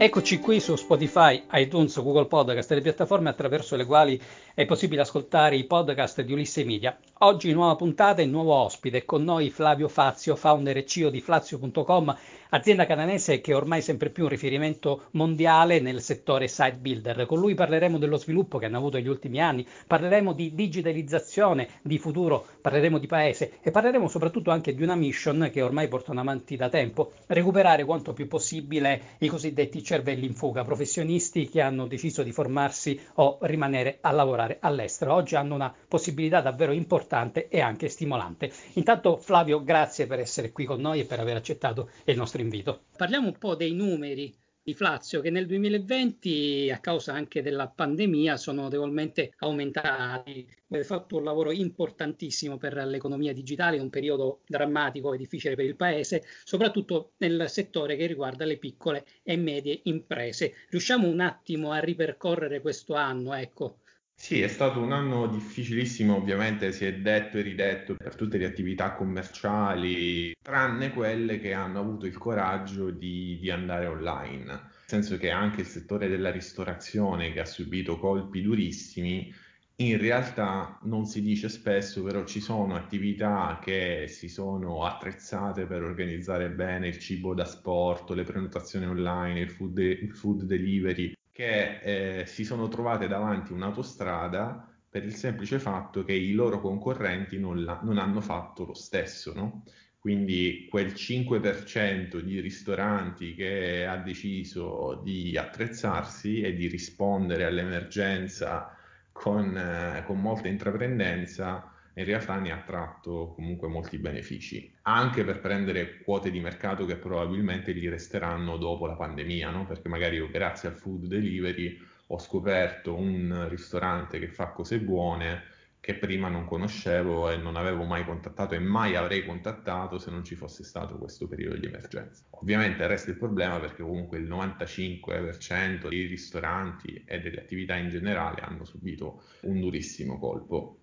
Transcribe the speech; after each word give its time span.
Eccoci 0.00 0.38
qui 0.38 0.60
su 0.60 0.76
Spotify, 0.76 1.42
iTunes, 1.54 2.00
Google 2.00 2.26
Podcast 2.26 2.70
e 2.70 2.76
le 2.76 2.82
piattaforme 2.82 3.30
attraverso 3.30 3.74
le 3.74 3.84
quali 3.84 4.22
è 4.58 4.66
possibile 4.66 5.02
ascoltare 5.02 5.54
i 5.54 5.66
podcast 5.66 6.20
di 6.22 6.32
Ulisse 6.32 6.64
Media. 6.64 6.98
Oggi 7.18 7.52
nuova 7.52 7.76
puntata 7.76 8.22
e 8.22 8.26
nuovo 8.26 8.54
ospite, 8.54 9.04
con 9.04 9.22
noi 9.22 9.50
Flavio 9.50 9.86
Fazio, 9.86 10.34
founder 10.34 10.76
e 10.76 10.84
CEO 10.84 11.10
di 11.10 11.20
Flazio.com, 11.20 12.16
azienda 12.50 12.86
canadese 12.86 13.40
che 13.40 13.52
è 13.52 13.54
ormai 13.54 13.82
sempre 13.82 14.10
più 14.10 14.24
un 14.24 14.30
riferimento 14.30 15.06
mondiale 15.12 15.78
nel 15.78 16.00
settore 16.00 16.48
site 16.48 16.76
builder. 16.76 17.26
Con 17.26 17.38
lui 17.38 17.54
parleremo 17.54 17.98
dello 17.98 18.16
sviluppo 18.16 18.58
che 18.58 18.66
hanno 18.66 18.78
avuto 18.78 18.96
negli 18.96 19.06
ultimi 19.06 19.40
anni, 19.40 19.64
parleremo 19.86 20.32
di 20.32 20.52
digitalizzazione, 20.52 21.68
di 21.82 21.98
futuro, 21.98 22.44
parleremo 22.60 22.98
di 22.98 23.06
paese 23.06 23.58
e 23.62 23.70
parleremo 23.70 24.08
soprattutto 24.08 24.50
anche 24.50 24.74
di 24.74 24.82
una 24.82 24.96
mission 24.96 25.50
che 25.52 25.62
ormai 25.62 25.86
portano 25.86 26.18
avanti 26.18 26.56
da 26.56 26.68
tempo, 26.68 27.12
recuperare 27.26 27.84
quanto 27.84 28.12
più 28.12 28.26
possibile 28.26 29.02
i 29.18 29.28
cosiddetti 29.28 29.84
cervelli 29.84 30.26
in 30.26 30.34
fuga, 30.34 30.64
professionisti 30.64 31.48
che 31.48 31.60
hanno 31.60 31.86
deciso 31.86 32.24
di 32.24 32.32
formarsi 32.32 32.98
o 33.14 33.38
rimanere 33.42 33.98
a 34.00 34.10
lavorare 34.10 34.47
all'estero. 34.60 35.12
Oggi 35.12 35.36
hanno 35.36 35.54
una 35.54 35.74
possibilità 35.86 36.40
davvero 36.40 36.72
importante 36.72 37.48
e 37.48 37.60
anche 37.60 37.88
stimolante. 37.88 38.50
Intanto 38.74 39.18
Flavio, 39.18 39.62
grazie 39.62 40.06
per 40.06 40.20
essere 40.20 40.50
qui 40.52 40.64
con 40.64 40.80
noi 40.80 41.00
e 41.00 41.04
per 41.04 41.20
aver 41.20 41.36
accettato 41.36 41.90
il 42.04 42.16
nostro 42.16 42.40
invito. 42.40 42.84
Parliamo 42.96 43.26
un 43.26 43.38
po' 43.38 43.54
dei 43.54 43.72
numeri 43.72 44.34
di 44.68 44.74
Flazio 44.74 45.22
che 45.22 45.30
nel 45.30 45.46
2020 45.46 46.70
a 46.70 46.78
causa 46.78 47.14
anche 47.14 47.40
della 47.40 47.68
pandemia 47.68 48.36
sono 48.36 48.60
notevolmente 48.60 49.32
aumentati. 49.38 50.46
Avete 50.68 50.86
fatto 50.86 51.16
un 51.16 51.24
lavoro 51.24 51.52
importantissimo 51.52 52.58
per 52.58 52.74
l'economia 52.84 53.32
digitale 53.32 53.78
un 53.78 53.88
periodo 53.88 54.42
drammatico 54.46 55.14
e 55.14 55.16
difficile 55.16 55.54
per 55.54 55.64
il 55.64 55.74
paese, 55.74 56.22
soprattutto 56.44 57.12
nel 57.16 57.48
settore 57.48 57.96
che 57.96 58.04
riguarda 58.04 58.44
le 58.44 58.58
piccole 58.58 59.06
e 59.22 59.38
medie 59.38 59.80
imprese. 59.84 60.52
Riusciamo 60.68 61.08
un 61.08 61.20
attimo 61.20 61.72
a 61.72 61.78
ripercorrere 61.78 62.60
questo 62.60 62.92
anno, 62.92 63.32
ecco, 63.32 63.78
sì, 64.20 64.40
è 64.42 64.48
stato 64.48 64.80
un 64.80 64.92
anno 64.92 65.28
difficilissimo, 65.28 66.16
ovviamente 66.16 66.72
si 66.72 66.84
è 66.84 66.92
detto 66.94 67.38
e 67.38 67.42
ridetto 67.42 67.94
per 67.94 68.16
tutte 68.16 68.36
le 68.36 68.46
attività 68.46 68.92
commerciali, 68.92 70.34
tranne 70.42 70.92
quelle 70.92 71.38
che 71.38 71.52
hanno 71.52 71.78
avuto 71.78 72.04
il 72.04 72.18
coraggio 72.18 72.90
di, 72.90 73.38
di 73.40 73.50
andare 73.50 73.86
online. 73.86 74.44
Nel 74.44 74.62
senso 74.86 75.16
che 75.18 75.30
anche 75.30 75.60
il 75.60 75.66
settore 75.68 76.08
della 76.08 76.30
ristorazione, 76.30 77.32
che 77.32 77.40
ha 77.40 77.44
subito 77.46 77.98
colpi 77.98 78.42
durissimi, 78.42 79.32
in 79.76 79.98
realtà 79.98 80.78
non 80.82 81.06
si 81.06 81.22
dice 81.22 81.48
spesso, 81.48 82.02
però 82.02 82.24
ci 82.24 82.40
sono 82.40 82.74
attività 82.74 83.60
che 83.62 84.06
si 84.08 84.28
sono 84.28 84.84
attrezzate 84.84 85.64
per 85.66 85.82
organizzare 85.84 86.50
bene 86.50 86.88
il 86.88 86.98
cibo 86.98 87.34
da 87.34 87.44
sport, 87.44 88.10
le 88.10 88.24
prenotazioni 88.24 88.86
online, 88.86 89.40
il 89.40 89.50
food, 89.50 89.72
de- 89.74 89.84
il 89.84 90.10
food 90.12 90.42
delivery 90.42 91.12
che 91.38 91.78
eh, 92.22 92.26
si 92.26 92.42
sono 92.42 92.66
trovate 92.66 93.06
davanti 93.06 93.52
un'autostrada 93.52 94.68
per 94.90 95.04
il 95.04 95.14
semplice 95.14 95.60
fatto 95.60 96.02
che 96.02 96.12
i 96.12 96.32
loro 96.32 96.60
concorrenti 96.60 97.38
non, 97.38 97.62
la, 97.62 97.78
non 97.84 97.96
hanno 97.98 98.20
fatto 98.20 98.64
lo 98.64 98.74
stesso, 98.74 99.32
no? 99.32 99.62
Quindi 100.00 100.66
quel 100.68 100.88
5% 100.88 102.18
di 102.18 102.40
ristoranti 102.40 103.36
che 103.36 103.86
ha 103.86 103.98
deciso 103.98 105.00
di 105.04 105.36
attrezzarsi 105.36 106.40
e 106.40 106.54
di 106.54 106.66
rispondere 106.66 107.44
all'emergenza 107.44 108.76
con, 109.12 109.56
eh, 109.56 110.02
con 110.06 110.20
molta 110.20 110.48
intraprendenza 110.48 111.72
in 111.98 112.04
realtà 112.04 112.38
ne 112.38 112.52
ha 112.52 112.62
tratto 112.64 113.32
comunque 113.34 113.68
molti 113.68 113.98
benefici, 113.98 114.72
anche 114.82 115.24
per 115.24 115.40
prendere 115.40 115.98
quote 116.02 116.30
di 116.30 116.40
mercato 116.40 116.84
che 116.86 116.96
probabilmente 116.96 117.74
gli 117.74 117.88
resteranno 117.88 118.56
dopo 118.56 118.86
la 118.86 118.94
pandemia, 118.94 119.50
no? 119.50 119.66
perché 119.66 119.88
magari 119.88 120.16
io 120.16 120.30
grazie 120.30 120.68
al 120.68 120.76
food 120.76 121.06
delivery 121.06 121.76
ho 122.06 122.18
scoperto 122.18 122.94
un 122.94 123.46
ristorante 123.48 124.18
che 124.18 124.28
fa 124.28 124.48
cose 124.48 124.78
buone 124.80 125.56
che 125.80 125.94
prima 125.94 126.28
non 126.28 126.44
conoscevo 126.44 127.30
e 127.30 127.36
non 127.36 127.56
avevo 127.56 127.84
mai 127.84 128.04
contattato 128.04 128.54
e 128.54 128.58
mai 128.58 128.94
avrei 128.94 129.24
contattato 129.24 129.98
se 129.98 130.10
non 130.10 130.24
ci 130.24 130.34
fosse 130.34 130.64
stato 130.64 130.98
questo 130.98 131.26
periodo 131.26 131.56
di 131.56 131.66
emergenza. 131.66 132.24
Ovviamente 132.30 132.86
resta 132.86 133.10
il 133.10 133.16
problema 133.16 133.58
perché 133.58 133.82
comunque 133.82 134.18
il 134.18 134.28
95% 134.28 135.88
dei 135.88 136.06
ristoranti 136.06 137.02
e 137.06 137.20
delle 137.20 137.40
attività 137.40 137.76
in 137.76 137.88
generale 137.88 138.40
hanno 138.42 138.64
subito 138.64 139.22
un 139.42 139.60
durissimo 139.60 140.18
colpo. 140.18 140.80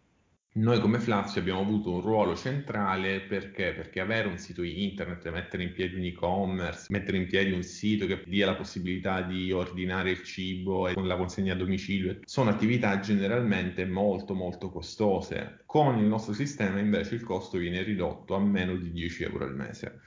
Noi 0.57 0.79
come 0.79 0.99
Flazio 0.99 1.41
abbiamo 1.41 1.59
avuto 1.59 1.91
un 1.91 1.99
ruolo 1.99 2.33
centrale 2.33 3.19
perché? 3.19 3.73
Perché 3.73 3.99
avere 3.99 4.29
un 4.29 4.37
sito 4.37 4.63
internet, 4.63 5.29
mettere 5.29 5.63
in 5.63 5.73
piedi 5.73 5.95
un 5.95 6.05
e-commerce, 6.05 6.85
mettere 6.91 7.17
in 7.17 7.27
piedi 7.27 7.51
un 7.51 7.61
sito 7.61 8.05
che 8.05 8.23
dia 8.25 8.45
la 8.45 8.55
possibilità 8.55 9.21
di 9.21 9.51
ordinare 9.51 10.11
il 10.11 10.23
cibo 10.23 10.89
con 10.93 11.07
la 11.07 11.17
consegna 11.17 11.51
a 11.51 11.57
domicilio, 11.57 12.19
sono 12.23 12.51
attività 12.51 13.01
generalmente 13.01 13.85
molto 13.85 14.33
molto 14.33 14.69
costose. 14.69 15.63
Con 15.65 15.97
il 15.97 16.05
nostro 16.05 16.31
sistema 16.31 16.79
invece 16.79 17.15
il 17.15 17.23
costo 17.23 17.57
viene 17.57 17.83
ridotto 17.83 18.33
a 18.33 18.39
meno 18.39 18.77
di 18.77 18.91
10 18.93 19.23
euro 19.23 19.43
al 19.43 19.55
mese. 19.55 19.99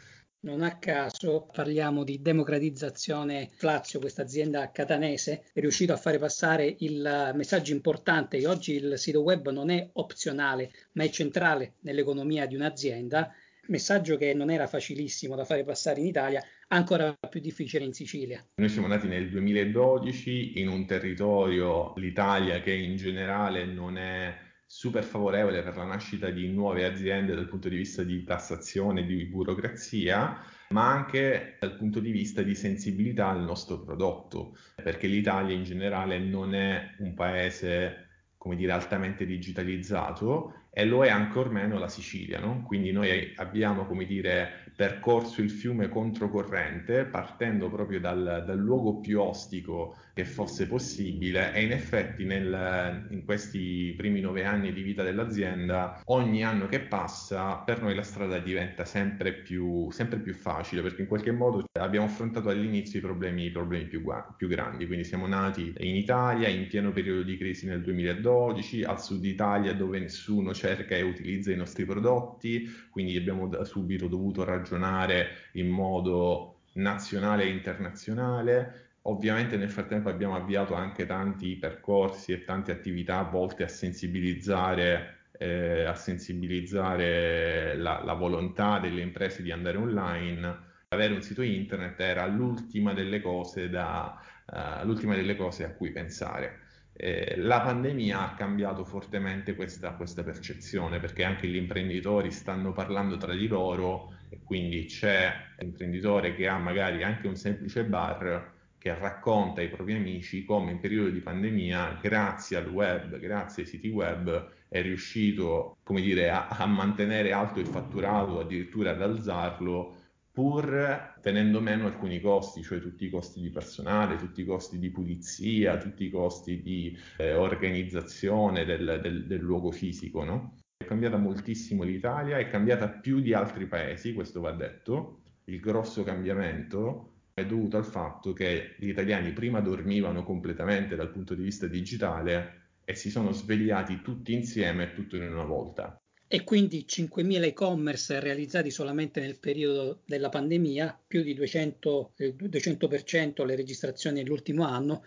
Non 0.48 0.62
a 0.62 0.78
caso 0.78 1.46
parliamo 1.52 2.04
di 2.04 2.22
democratizzazione. 2.22 3.50
Flazio, 3.52 4.00
questa 4.00 4.22
azienda 4.22 4.70
catanese, 4.70 5.42
è 5.52 5.60
riuscito 5.60 5.92
a 5.92 5.98
fare 5.98 6.18
passare 6.18 6.74
il 6.78 7.32
messaggio 7.34 7.74
importante 7.74 8.38
che 8.38 8.46
oggi 8.46 8.72
il 8.72 8.94
sito 8.96 9.20
web 9.20 9.50
non 9.50 9.68
è 9.68 9.90
opzionale, 9.92 10.70
ma 10.92 11.04
è 11.04 11.10
centrale 11.10 11.74
nell'economia 11.80 12.46
di 12.46 12.54
un'azienda. 12.54 13.30
Messaggio 13.66 14.16
che 14.16 14.32
non 14.32 14.50
era 14.50 14.66
facilissimo 14.66 15.36
da 15.36 15.44
fare 15.44 15.64
passare 15.64 16.00
in 16.00 16.06
Italia, 16.06 16.42
ancora 16.68 17.14
più 17.28 17.40
difficile 17.40 17.84
in 17.84 17.92
Sicilia. 17.92 18.42
Noi 18.54 18.70
siamo 18.70 18.86
nati 18.86 19.06
nel 19.06 19.28
2012 19.28 20.60
in 20.60 20.68
un 20.68 20.86
territorio, 20.86 21.92
l'Italia, 21.96 22.62
che 22.62 22.72
in 22.72 22.96
generale 22.96 23.66
non 23.66 23.98
è 23.98 24.34
super 24.70 25.02
favorevole 25.02 25.62
per 25.62 25.76
la 25.76 25.84
nascita 25.84 26.28
di 26.28 26.46
nuove 26.52 26.84
aziende 26.84 27.34
dal 27.34 27.48
punto 27.48 27.70
di 27.70 27.76
vista 27.76 28.02
di 28.02 28.22
tassazione, 28.22 29.06
di 29.06 29.24
burocrazia, 29.24 30.38
ma 30.68 30.90
anche 30.92 31.56
dal 31.58 31.74
punto 31.74 32.00
di 32.00 32.10
vista 32.10 32.42
di 32.42 32.54
sensibilità 32.54 33.28
al 33.30 33.42
nostro 33.42 33.80
prodotto, 33.80 34.58
perché 34.76 35.06
l'Italia 35.06 35.56
in 35.56 35.64
generale 35.64 36.18
non 36.18 36.54
è 36.54 36.96
un 36.98 37.14
paese 37.14 38.08
come 38.36 38.56
dire, 38.56 38.72
altamente 38.72 39.26
digitalizzato 39.26 40.54
e 40.70 40.84
lo 40.84 41.02
è 41.04 41.08
ancor 41.08 41.50
meno 41.50 41.78
la 41.78 41.88
Sicilia, 41.88 42.38
no? 42.38 42.62
Quindi 42.62 42.92
noi 42.92 43.32
abbiamo, 43.36 43.86
come 43.86 44.04
dire, 44.04 44.67
percorso 44.78 45.40
il 45.40 45.50
fiume 45.50 45.88
controcorrente 45.88 47.04
partendo 47.04 47.68
proprio 47.68 47.98
dal, 47.98 48.44
dal 48.46 48.56
luogo 48.56 49.00
più 49.00 49.20
ostico 49.20 49.96
che 50.14 50.24
fosse 50.24 50.68
possibile. 50.68 51.52
E 51.52 51.64
in 51.64 51.72
effetti 51.72 52.24
nel, 52.24 53.06
in 53.10 53.24
questi 53.24 53.92
primi 53.96 54.20
nove 54.20 54.44
anni 54.44 54.72
di 54.72 54.82
vita 54.82 55.02
dell'azienda 55.02 56.00
ogni 56.04 56.44
anno 56.44 56.68
che 56.68 56.78
passa 56.78 57.56
per 57.56 57.82
noi 57.82 57.96
la 57.96 58.02
strada 58.02 58.38
diventa 58.38 58.84
sempre 58.84 59.32
più, 59.32 59.90
sempre 59.90 60.20
più 60.20 60.32
facile 60.32 60.82
perché 60.82 61.02
in 61.02 61.08
qualche 61.08 61.32
modo 61.32 61.64
abbiamo 61.72 62.06
affrontato 62.06 62.48
all'inizio 62.48 63.00
i 63.00 63.02
problemi, 63.02 63.46
i 63.46 63.50
problemi 63.50 63.86
più, 63.86 64.04
più 64.36 64.46
grandi, 64.46 64.86
quindi 64.86 65.04
siamo 65.04 65.26
nati 65.26 65.74
in 65.78 65.96
Italia 65.96 66.46
in 66.46 66.68
pieno 66.68 66.92
periodo 66.92 67.22
di 67.22 67.36
crisi 67.36 67.66
nel 67.66 67.82
2012, 67.82 68.84
al 68.84 69.02
sud 69.02 69.24
Italia 69.24 69.74
dove 69.74 69.98
nessuno 69.98 70.54
cerca 70.54 70.94
e 70.94 71.02
utilizza 71.02 71.50
i 71.50 71.56
nostri 71.56 71.84
prodotti, 71.84 72.68
quindi 72.90 73.16
abbiamo 73.16 73.50
subito 73.64 74.06
dovuto 74.06 74.44
ragionare 74.68 75.48
in 75.52 75.68
modo 75.68 76.60
nazionale 76.74 77.44
e 77.44 77.48
internazionale 77.48 78.88
Ovviamente 79.08 79.56
nel 79.56 79.70
frattempo 79.70 80.10
abbiamo 80.10 80.36
avviato 80.36 80.74
anche 80.74 81.06
tanti 81.06 81.56
percorsi 81.56 82.32
e 82.32 82.44
tante 82.44 82.72
attività 82.72 83.22
volte 83.22 83.62
a 83.62 83.68
sensibilizzare, 83.68 85.28
eh, 85.38 85.84
a 85.84 85.94
sensibilizzare 85.94 87.74
la, 87.76 88.02
la, 88.04 88.12
volontà 88.12 88.78
delle 88.78 89.00
imprese 89.00 89.42
di 89.42 89.50
andare 89.50 89.78
online. 89.78 90.58
Avere 90.88 91.14
un 91.14 91.22
sito 91.22 91.40
internet 91.40 91.98
era 92.00 92.26
l'ultima 92.26 92.92
delle 92.92 93.22
cose, 93.22 93.70
da, 93.70 94.20
uh, 94.44 94.84
l'ultima 94.84 95.14
delle 95.14 95.36
cose 95.36 95.64
a 95.64 95.72
cui 95.72 95.90
pensare. 95.90 96.60
Eh, 96.92 97.34
la 97.38 97.60
pandemia 97.60 98.20
ha 98.20 98.34
cambiato 98.34 98.84
fortemente 98.84 99.54
questa, 99.54 99.92
questa 99.92 100.22
percezione 100.22 100.98
perché 100.98 101.24
anche 101.24 101.46
gli 101.46 101.56
imprenditori 101.56 102.30
stanno 102.30 102.72
parlando 102.72 103.16
tra 103.16 103.32
di 103.34 103.46
loro 103.46 104.12
quindi 104.44 104.84
c'è 104.86 105.32
l'imprenditore 105.58 106.34
che 106.34 106.48
ha 106.48 106.58
magari 106.58 107.02
anche 107.02 107.26
un 107.26 107.36
semplice 107.36 107.84
bar 107.84 108.56
che 108.78 108.94
racconta 108.96 109.60
ai 109.60 109.68
propri 109.68 109.94
amici 109.94 110.44
come 110.44 110.70
in 110.70 110.80
periodo 110.80 111.10
di 111.10 111.20
pandemia, 111.20 111.98
grazie 112.00 112.56
al 112.56 112.68
web, 112.68 113.18
grazie 113.18 113.64
ai 113.64 113.68
siti 113.68 113.88
web, 113.88 114.50
è 114.68 114.80
riuscito, 114.82 115.78
come 115.82 116.00
dire, 116.00 116.30
a, 116.30 116.46
a 116.48 116.66
mantenere 116.66 117.32
alto 117.32 117.58
il 117.58 117.66
fatturato, 117.66 118.38
addirittura 118.38 118.92
ad 118.92 119.02
alzarlo, 119.02 119.96
pur 120.30 121.16
tenendo 121.20 121.60
meno 121.60 121.86
alcuni 121.86 122.20
costi, 122.20 122.62
cioè 122.62 122.80
tutti 122.80 123.06
i 123.06 123.10
costi 123.10 123.40
di 123.40 123.50
personale, 123.50 124.16
tutti 124.16 124.42
i 124.42 124.44
costi 124.44 124.78
di 124.78 124.90
pulizia, 124.90 125.78
tutti 125.78 126.04
i 126.04 126.10
costi 126.10 126.62
di 126.62 126.96
eh, 127.16 127.34
organizzazione 127.34 128.64
del, 128.64 129.00
del, 129.02 129.26
del 129.26 129.40
luogo 129.40 129.72
fisico, 129.72 130.22
no? 130.22 130.54
Cambiata 130.88 131.18
moltissimo 131.18 131.82
l'Italia, 131.82 132.38
è 132.38 132.48
cambiata 132.48 132.88
più 132.88 133.20
di 133.20 133.34
altri 133.34 133.66
paesi, 133.66 134.14
questo 134.14 134.40
va 134.40 134.52
detto. 134.52 135.20
Il 135.44 135.60
grosso 135.60 136.02
cambiamento 136.02 137.16
è 137.34 137.44
dovuto 137.44 137.76
al 137.76 137.84
fatto 137.84 138.32
che 138.32 138.74
gli 138.78 138.88
italiani 138.88 139.34
prima 139.34 139.60
dormivano 139.60 140.24
completamente 140.24 140.96
dal 140.96 141.10
punto 141.10 141.34
di 141.34 141.42
vista 141.42 141.66
digitale 141.66 142.76
e 142.86 142.94
si 142.94 143.10
sono 143.10 143.32
svegliati 143.32 144.00
tutti 144.00 144.32
insieme 144.32 144.94
tutto 144.94 145.16
in 145.16 145.30
una 145.30 145.44
volta. 145.44 145.94
E 146.26 146.42
quindi 146.42 146.86
5.000 146.88 147.42
e-commerce 147.42 148.18
realizzati 148.18 148.70
solamente 148.70 149.20
nel 149.20 149.38
periodo 149.38 150.00
della 150.06 150.30
pandemia, 150.30 150.98
più 151.06 151.22
di 151.22 151.34
200, 151.34 152.12
eh, 152.16 152.34
200% 152.34 153.44
le 153.44 153.56
registrazioni 153.56 154.22
nell'ultimo 154.22 154.64
anno, 154.64 155.04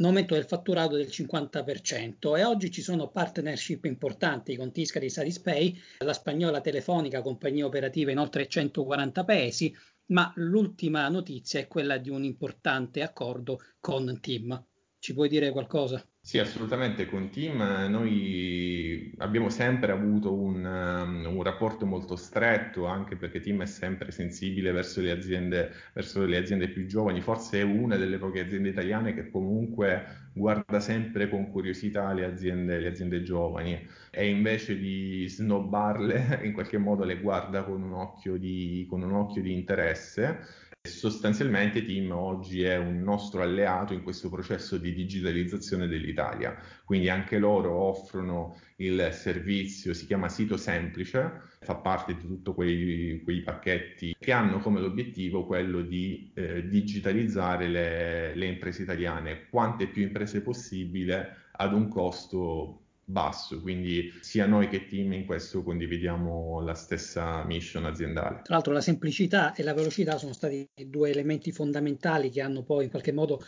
un 0.00 0.06
aumento 0.06 0.34
del 0.34 0.46
fatturato 0.46 0.96
del 0.96 1.08
50% 1.08 2.34
e 2.36 2.44
oggi 2.44 2.70
ci 2.70 2.80
sono 2.80 3.10
partnership 3.10 3.84
importanti 3.84 4.56
con 4.56 4.72
Tiscali 4.72 5.06
e 5.06 5.10
Satispay, 5.10 5.78
la 5.98 6.14
spagnola 6.14 6.62
telefonica, 6.62 7.20
compagnia 7.20 7.66
operativa 7.66 8.10
in 8.10 8.18
oltre 8.18 8.48
140 8.48 9.24
paesi, 9.24 9.76
ma 10.06 10.32
l'ultima 10.36 11.06
notizia 11.08 11.60
è 11.60 11.68
quella 11.68 11.98
di 11.98 12.08
un 12.08 12.24
importante 12.24 13.02
accordo 13.02 13.60
con 13.78 14.18
Team. 14.22 14.64
Ci 14.98 15.12
puoi 15.12 15.28
dire 15.28 15.50
qualcosa? 15.50 16.02
Sì, 16.22 16.38
assolutamente. 16.38 17.06
Con 17.06 17.30
Team 17.30 17.56
noi 17.88 19.12
abbiamo 19.18 19.48
sempre 19.48 19.90
avuto 19.90 20.32
un, 20.34 20.64
um, 20.64 21.34
un, 21.34 21.42
rapporto 21.42 21.86
molto 21.86 22.14
stretto, 22.14 22.86
anche 22.86 23.16
perché 23.16 23.40
Team 23.40 23.62
è 23.62 23.66
sempre 23.66 24.10
sensibile 24.12 24.70
verso 24.70 25.00
le, 25.00 25.10
aziende, 25.10 25.72
verso 25.92 26.24
le 26.24 26.36
aziende 26.36 26.68
più 26.68 26.86
giovani. 26.86 27.20
Forse 27.20 27.60
è 27.60 27.62
una 27.62 27.96
delle 27.96 28.18
poche 28.18 28.40
aziende 28.40 28.68
italiane 28.68 29.14
che 29.14 29.30
comunque 29.30 30.28
guarda 30.32 30.78
sempre 30.78 31.28
con 31.28 31.50
curiosità 31.50 32.12
le 32.12 32.26
aziende, 32.26 32.78
le 32.78 32.88
aziende 32.88 33.22
giovani 33.22 33.84
e 34.10 34.28
invece 34.28 34.78
di 34.78 35.26
snobbarle, 35.28 36.40
in 36.44 36.52
qualche 36.52 36.78
modo 36.78 37.02
le 37.04 37.18
guarda 37.18 37.64
con 37.64 37.82
un 37.82 37.94
occhio 37.94 38.36
di, 38.36 38.86
con 38.88 39.02
un 39.02 39.12
occhio 39.14 39.42
di 39.42 39.52
interesse 39.52 40.68
Sostanzialmente 40.90 41.84
Team 41.84 42.10
oggi 42.10 42.62
è 42.62 42.76
un 42.76 43.00
nostro 43.00 43.40
alleato 43.40 43.94
in 43.94 44.02
questo 44.02 44.28
processo 44.28 44.76
di 44.76 44.92
digitalizzazione 44.92 45.86
dell'Italia, 45.86 46.56
quindi 46.84 47.08
anche 47.08 47.38
loro 47.38 47.72
offrono 47.72 48.58
il 48.76 49.10
servizio, 49.12 49.94
si 49.94 50.06
chiama 50.06 50.28
Sito 50.28 50.56
Semplice, 50.56 51.42
fa 51.60 51.76
parte 51.76 52.16
di 52.16 52.26
tutti 52.26 52.52
quei, 52.52 53.20
quei, 53.22 53.42
pacchetti 53.42 54.16
che 54.18 54.32
hanno 54.32 54.58
come 54.58 54.80
obiettivo 54.80 55.46
quello 55.46 55.80
di 55.82 56.30
eh, 56.34 56.66
digitalizzare 56.68 57.68
le, 57.68 58.34
le 58.34 58.46
imprese 58.46 58.82
italiane, 58.82 59.46
quante 59.48 59.86
più 59.86 60.02
imprese 60.02 60.42
possibile 60.42 61.48
ad 61.52 61.72
un 61.72 61.88
costo 61.88 62.80
basso, 63.10 63.60
quindi 63.60 64.12
sia 64.20 64.46
noi 64.46 64.68
che 64.68 64.86
team 64.86 65.12
in 65.12 65.26
questo 65.26 65.62
condividiamo 65.62 66.60
la 66.60 66.74
stessa 66.74 67.44
mission 67.44 67.84
aziendale. 67.84 68.42
Tra 68.42 68.54
l'altro 68.54 68.72
la 68.72 68.80
semplicità 68.80 69.54
e 69.54 69.62
la 69.62 69.74
velocità 69.74 70.18
sono 70.18 70.32
stati 70.32 70.68
due 70.86 71.10
elementi 71.10 71.52
fondamentali 71.52 72.30
che 72.30 72.40
hanno 72.40 72.62
poi 72.62 72.84
in 72.84 72.90
qualche 72.90 73.12
modo 73.12 73.44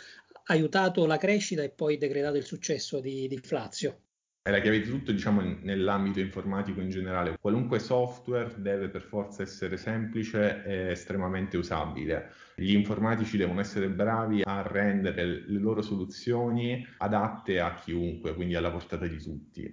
aiutato 0.47 1.06
la 1.06 1.19
crescita 1.19 1.62
e 1.62 1.70
poi 1.70 1.97
degradato 1.97 2.37
il 2.37 2.44
successo 2.44 3.00
di, 3.00 3.29
di 3.29 3.38
Flazio. 3.38 4.00
È 4.44 4.50
la 4.50 4.61
chiave 4.61 4.81
di 4.81 4.89
tutto, 4.89 5.12
diciamo, 5.12 5.41
nell'ambito 5.61 6.19
informatico 6.19 6.81
in 6.81 6.91
generale. 6.91 7.39
Qualunque 7.41 7.79
software 7.79 8.53
deve 8.61 8.89
per 8.89 9.03
forza 9.03 9.43
essere 9.43 9.77
semplice 9.77 10.65
e 10.65 10.91
estremamente 10.91 11.56
usabile. 11.56 12.33
Gli 12.56 12.75
informatici 12.75 13.37
devono 13.37 13.61
essere 13.61 13.89
bravi 13.89 14.43
a 14.43 14.62
rendere 14.62 15.25
le 15.25 15.61
loro 15.61 15.81
soluzioni 15.81 16.85
adatte 16.99 17.61
a 17.61 17.73
chiunque, 17.75 18.35
quindi 18.35 18.56
alla 18.56 18.73
portata 18.73 19.06
di 19.06 19.23
tutti. 19.23 19.73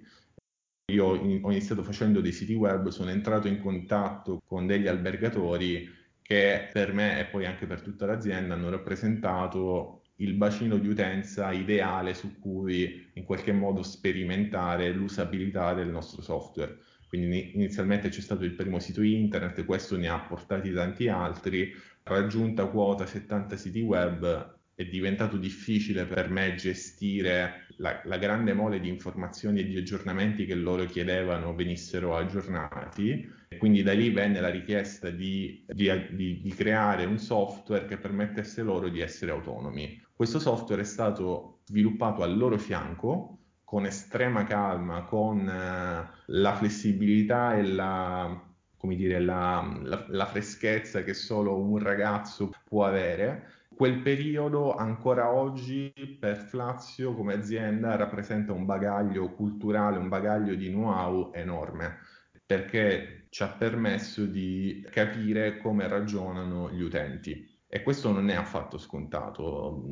Io 0.92 1.04
ho 1.04 1.50
iniziato 1.50 1.82
facendo 1.82 2.20
dei 2.20 2.32
siti 2.32 2.54
web, 2.54 2.90
sono 2.90 3.10
entrato 3.10 3.48
in 3.48 3.58
contatto 3.60 4.40
con 4.44 4.68
degli 4.68 4.86
albergatori 4.86 5.98
che 6.22 6.68
per 6.72 6.92
me 6.92 7.18
e 7.18 7.24
poi 7.24 7.44
anche 7.44 7.66
per 7.66 7.80
tutta 7.80 8.06
l'azienda 8.06 8.54
hanno 8.54 8.70
rappresentato 8.70 9.99
il 10.20 10.34
bacino 10.34 10.78
di 10.78 10.88
utenza 10.88 11.50
ideale 11.52 12.14
su 12.14 12.38
cui 12.38 13.10
in 13.14 13.24
qualche 13.24 13.52
modo 13.52 13.82
sperimentare 13.82 14.92
l'usabilità 14.92 15.74
del 15.74 15.88
nostro 15.88 16.22
software. 16.22 16.78
Quindi 17.08 17.54
inizialmente 17.54 18.08
c'è 18.08 18.20
stato 18.20 18.44
il 18.44 18.54
primo 18.54 18.78
sito 18.78 19.02
internet, 19.02 19.64
questo 19.64 19.96
ne 19.96 20.08
ha 20.08 20.20
portati 20.20 20.72
tanti 20.72 21.08
altri, 21.08 21.72
raggiunta 22.04 22.66
quota 22.66 23.06
70 23.06 23.56
siti 23.56 23.80
web 23.80 24.58
è 24.80 24.86
diventato 24.86 25.36
difficile 25.36 26.06
per 26.06 26.30
me 26.30 26.54
gestire 26.54 27.66
la, 27.76 28.00
la, 28.04 28.16
grande 28.16 28.54
mole 28.54 28.80
di 28.80 28.88
informazioni 28.88 29.60
e 29.60 29.66
di 29.66 29.76
aggiornamenti 29.76 30.46
che 30.46 30.54
loro 30.54 30.86
chiedevano 30.86 31.54
venissero 31.54 32.16
aggiornati. 32.16 33.30
E 33.48 33.58
quindi 33.58 33.82
da 33.82 33.92
lì 33.92 34.08
venne 34.08 34.40
la 34.40 34.48
richiesta 34.48 35.10
di, 35.10 35.66
di, 35.66 35.90
di, 36.12 36.40
di 36.40 36.54
creare 36.54 37.04
un 37.04 37.18
software 37.18 37.84
che 37.84 37.98
permettesse 37.98 38.62
loro 38.62 38.88
di 38.88 39.00
essere 39.00 39.32
autonomi. 39.32 40.02
Questo 40.14 40.38
software 40.38 40.80
è 40.80 40.86
stato 40.86 41.60
sviluppato 41.66 42.22
al 42.22 42.34
loro 42.34 42.56
fianco 42.56 43.36
con 43.64 43.84
estrema 43.84 44.44
calma, 44.44 45.02
con 45.02 45.40
uh, 45.40 46.22
la 46.26 46.54
flessibilità 46.54 47.54
e 47.54 47.64
la, 47.64 48.42
dire, 48.80 49.20
la, 49.20 50.04
la 50.08 50.26
freschezza 50.26 51.02
che 51.02 51.12
solo 51.12 51.58
un 51.58 51.78
ragazzo 51.78 52.50
può 52.64 52.86
avere 52.86 53.58
quel 53.80 54.02
periodo 54.02 54.74
ancora 54.74 55.32
oggi 55.32 55.90
per 56.20 56.36
Flazio 56.36 57.14
come 57.14 57.32
azienda 57.32 57.96
rappresenta 57.96 58.52
un 58.52 58.66
bagaglio 58.66 59.30
culturale, 59.30 59.96
un 59.96 60.10
bagaglio 60.10 60.54
di 60.54 60.68
know-how 60.68 61.30
enorme, 61.32 61.96
perché 62.44 63.24
ci 63.30 63.42
ha 63.42 63.48
permesso 63.48 64.26
di 64.26 64.86
capire 64.90 65.56
come 65.56 65.88
ragionano 65.88 66.70
gli 66.70 66.82
utenti. 66.82 67.48
E 67.66 67.82
questo 67.82 68.12
non 68.12 68.28
è 68.28 68.34
affatto 68.34 68.76
scontato. 68.76 69.82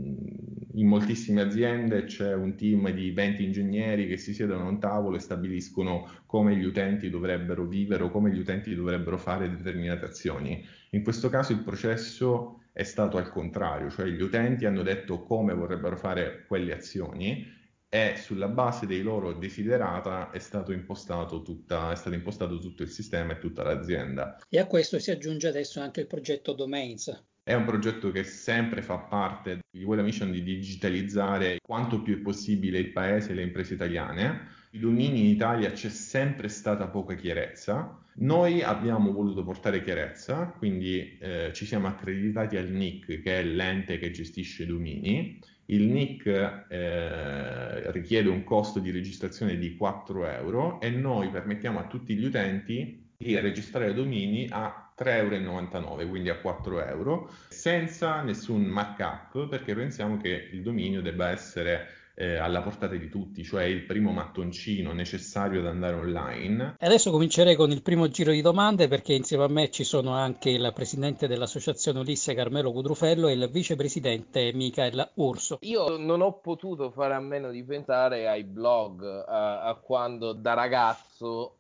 In 0.75 0.87
moltissime 0.87 1.41
aziende 1.41 2.05
c'è 2.05 2.35
un 2.35 2.57
team 2.57 2.91
di 2.91 3.11
20 3.13 3.43
ingegneri 3.43 4.07
che 4.07 4.19
si 4.19 4.35
siedono 4.35 4.65
a 4.65 4.69
un 4.69 4.79
tavolo 4.79 5.17
e 5.17 5.21
stabiliscono 5.21 6.11
come 6.27 6.55
gli 6.57 6.65
utenti 6.65 7.09
dovrebbero 7.09 7.65
vivere 7.65 8.03
o 8.03 8.11
come 8.11 8.33
gli 8.33 8.39
utenti 8.39 8.75
dovrebbero 8.75 9.17
fare 9.17 9.49
determinate 9.49 10.05
azioni. 10.05 10.63
In 10.91 11.03
questo 11.03 11.31
caso 11.31 11.53
il 11.53 11.63
processo 11.63 12.65
è 12.79 12.85
stato 12.85 13.17
al 13.17 13.29
contrario, 13.29 13.91
cioè 13.91 14.07
gli 14.07 14.23
utenti 14.23 14.65
hanno 14.65 14.85
detto 14.85 15.25
come 15.25 15.53
vorrebbero 15.53 15.97
fare 15.97 16.45
quelle 16.47 16.73
azioni 16.73 17.45
e 17.89 18.15
sulla 18.17 18.47
base 18.47 18.87
dei 18.87 19.03
loro 19.03 19.33
desiderata 19.33 20.31
è 20.31 20.39
stato 20.39 20.71
impostato, 20.71 21.43
tutta, 21.43 21.91
è 21.91 21.97
stato 21.97 22.15
impostato 22.15 22.61
tutto 22.61 22.85
il 22.85 22.89
sistema 22.89 23.33
e 23.33 23.41
tutta 23.41 23.65
l'azienda. 23.65 24.39
E 24.49 24.61
a 24.61 24.67
questo 24.67 25.01
si 25.01 25.11
aggiunge 25.11 25.49
adesso 25.49 25.81
anche 25.81 26.03
il 26.03 26.07
progetto 26.07 26.53
Domains. 26.53 27.25
È 27.43 27.53
un 27.53 27.65
progetto 27.65 28.13
che 28.13 28.23
sempre 28.23 28.81
fa 28.81 28.99
parte 28.99 29.59
di 29.69 29.83
quella 29.83 30.03
mission 30.03 30.31
di 30.31 30.45
digitalizzare 30.45 31.59
quanto 31.61 32.01
più 32.01 32.19
è 32.19 32.21
possibile 32.21 32.79
il 32.79 32.93
paese 32.93 33.33
e 33.33 33.35
le 33.35 33.43
imprese 33.43 33.75
italiane. 33.75 34.51
I 34.71 34.79
domini 34.79 35.21
in 35.21 35.27
Italia 35.27 35.71
c'è 35.71 35.89
sempre 35.89 36.49
stata 36.49 36.87
poca 36.89 37.15
chiarezza 37.15 38.07
noi 38.21 38.63
abbiamo 38.63 39.13
voluto 39.13 39.45
portare 39.45 39.83
chiarezza, 39.83 40.47
quindi 40.59 41.17
eh, 41.21 41.53
ci 41.55 41.65
siamo 41.67 41.87
accreditati 41.87 42.57
al 42.57 42.69
NIC, 42.69 43.23
che 43.23 43.39
è 43.39 43.45
l'ente 43.45 43.99
che 43.99 44.11
gestisce 44.11 44.65
i 44.65 44.67
domini. 44.67 45.39
Il 45.67 45.87
NIC 45.87 46.27
eh, 46.69 47.93
richiede 47.93 48.29
un 48.29 48.43
costo 48.43 48.81
di 48.81 48.91
registrazione 48.91 49.57
di 49.57 49.77
4 49.77 50.27
euro 50.27 50.81
e 50.81 50.91
noi 50.91 51.29
permettiamo 51.29 51.79
a 51.79 51.87
tutti 51.87 52.17
gli 52.17 52.25
utenti 52.25 53.07
di 53.17 53.39
registrare 53.39 53.95
domini 53.95 54.49
a 54.51 54.93
3,99 54.99 55.11
euro, 55.13 56.09
quindi 56.09 56.29
a 56.31 56.39
4 56.39 56.85
euro, 56.87 57.31
senza 57.49 58.21
nessun 58.23 58.63
markup, 58.63 59.47
perché 59.49 59.77
pensiamo 59.77 60.17
che 60.17 60.49
il 60.51 60.63
dominio 60.63 61.03
debba 61.03 61.29
essere 61.29 61.87
eh, 62.19 62.37
alla 62.37 62.63
portata 62.63 62.97
di 62.97 63.09
tutti, 63.09 63.45
cioè 63.45 63.63
il 63.63 63.85
primo 63.85 64.11
mattoncino 64.11 64.93
necessario 64.93 65.61
ad 65.61 65.67
andare 65.67 65.95
online. 65.95 66.75
E 66.79 66.87
adesso 66.87 67.13
comincerei 67.13 67.55
con 67.55 67.71
il 67.71 67.81
primo 67.81 68.09
giro 68.09 68.33
di 68.33 68.43
domande 68.43 68.89
perché 68.89 69.15
insieme 69.15 69.45
a 69.45 69.49
me 69.49 69.71
ci 69.71 69.85
sono 69.85 70.13
anche 70.13 70.51
il 70.51 70.73
presidente 70.75 71.29
dell'associazione 71.29 72.01
Ulisse 72.01 72.35
Carmelo 72.35 72.73
Cudrufello 72.73 73.29
e 73.29 73.35
il 73.35 73.49
vicepresidente 73.53 74.53
Michael 74.53 75.13
Urso. 75.15 75.59
Io 75.61 75.97
non 75.97 76.21
ho 76.21 76.41
potuto 76.41 76.91
fare 76.91 77.15
a 77.15 77.21
meno 77.21 77.51
di 77.51 77.63
pensare 77.63 78.27
ai 78.27 78.43
blog, 78.43 79.05
a, 79.05 79.63
a 79.63 79.75
quando 79.77 80.33
da 80.33 80.55
ragazzo 80.55 81.08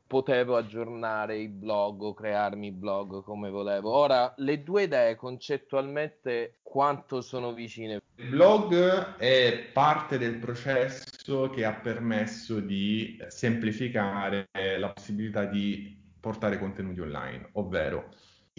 potevo 0.06 0.56
aggiornare 0.56 1.38
i 1.38 1.48
blog 1.48 2.02
o 2.02 2.14
crearmi 2.14 2.70
blog 2.70 3.22
come 3.22 3.50
volevo. 3.50 3.92
Ora, 3.92 4.32
le 4.38 4.62
due 4.62 4.84
idee 4.84 5.16
concettualmente 5.16 6.58
quanto 6.62 7.20
sono 7.20 7.52
vicine? 7.52 8.00
Il 8.16 8.28
blog 8.28 9.16
è 9.16 9.70
parte 9.72 10.18
del 10.18 10.36
processo 10.38 11.50
che 11.50 11.64
ha 11.64 11.74
permesso 11.74 12.60
di 12.60 13.18
semplificare 13.28 14.48
la 14.78 14.90
possibilità 14.90 15.44
di 15.44 15.96
portare 16.20 16.58
contenuti 16.58 17.00
online, 17.00 17.50
ovvero 17.52 18.08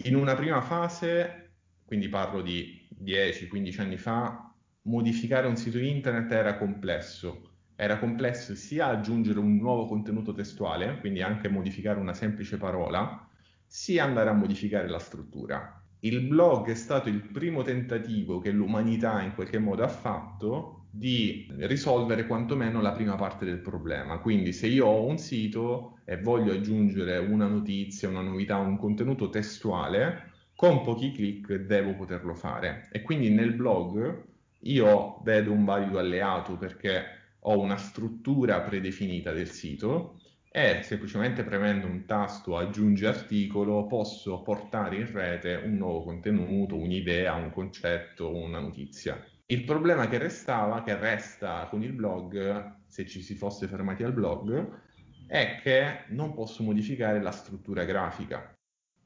in 0.04 0.16
una 0.16 0.34
prima 0.34 0.60
fase, 0.62 1.52
quindi 1.84 2.08
parlo 2.08 2.40
di 2.40 2.88
10-15 3.02 3.80
anni 3.80 3.98
fa, 3.98 4.54
modificare 4.82 5.46
un 5.46 5.56
sito 5.56 5.78
internet 5.78 6.32
era 6.32 6.56
complesso 6.56 7.49
era 7.80 7.96
complesso 7.96 8.54
sia 8.54 8.88
aggiungere 8.88 9.38
un 9.38 9.56
nuovo 9.56 9.86
contenuto 9.86 10.34
testuale, 10.34 10.98
quindi 11.00 11.22
anche 11.22 11.48
modificare 11.48 11.98
una 11.98 12.12
semplice 12.12 12.58
parola, 12.58 13.26
sia 13.64 14.04
andare 14.04 14.28
a 14.28 14.34
modificare 14.34 14.86
la 14.86 14.98
struttura. 14.98 15.82
il 16.00 16.20
blog 16.20 16.68
è 16.68 16.74
stato 16.74 17.08
il 17.08 17.22
primo 17.22 17.62
tentativo 17.62 18.38
che 18.38 18.50
l'umanità 18.50 19.22
in 19.22 19.34
qualche 19.34 19.58
modo 19.58 19.82
ha 19.82 19.88
fatto 19.88 20.88
di 20.90 21.46
risolvere 21.56 22.26
quantomeno 22.26 22.82
la 22.82 22.92
prima 22.92 23.14
parte 23.16 23.46
del 23.46 23.60
problema. 23.60 24.18
Quindi 24.18 24.52
se 24.52 24.66
io 24.66 24.84
ho 24.84 25.06
un 25.06 25.16
sito 25.16 26.00
e 26.04 26.20
voglio 26.20 26.52
aggiungere 26.52 27.16
una 27.16 27.46
notizia, 27.46 28.10
una 28.10 28.20
novità, 28.20 28.58
un 28.58 28.76
contenuto 28.76 29.30
testuale, 29.30 30.32
con 30.54 30.82
pochi 30.82 31.12
clic 31.12 31.54
devo 31.54 31.94
poterlo 31.94 32.34
fare. 32.34 32.88
E 32.92 33.00
quindi 33.00 33.30
nel 33.30 33.54
blog 33.54 34.24
io 34.64 35.20
vedo 35.22 35.52
un 35.52 35.64
valido 35.64 35.98
alleato 35.98 36.58
perché 36.58 37.19
ho 37.40 37.58
una 37.58 37.76
struttura 37.76 38.60
predefinita 38.60 39.32
del 39.32 39.50
sito 39.50 40.20
e 40.52 40.82
semplicemente 40.82 41.44
premendo 41.44 41.86
un 41.86 42.04
tasto 42.06 42.56
aggiungi 42.56 43.06
articolo 43.06 43.86
posso 43.86 44.42
portare 44.42 44.96
in 44.96 45.10
rete 45.12 45.54
un 45.64 45.76
nuovo 45.76 46.02
contenuto, 46.02 46.76
un'idea, 46.76 47.34
un 47.34 47.50
concetto, 47.50 48.34
una 48.34 48.58
notizia. 48.58 49.24
Il 49.46 49.64
problema 49.64 50.08
che 50.08 50.18
restava, 50.18 50.82
che 50.82 50.96
resta 50.96 51.66
con 51.70 51.82
il 51.82 51.92
blog, 51.92 52.78
se 52.86 53.06
ci 53.06 53.22
si 53.22 53.34
fosse 53.34 53.68
fermati 53.68 54.02
al 54.02 54.12
blog, 54.12 54.78
è 55.26 55.60
che 55.62 56.04
non 56.08 56.34
posso 56.34 56.62
modificare 56.64 57.22
la 57.22 57.30
struttura 57.30 57.84
grafica. 57.84 58.52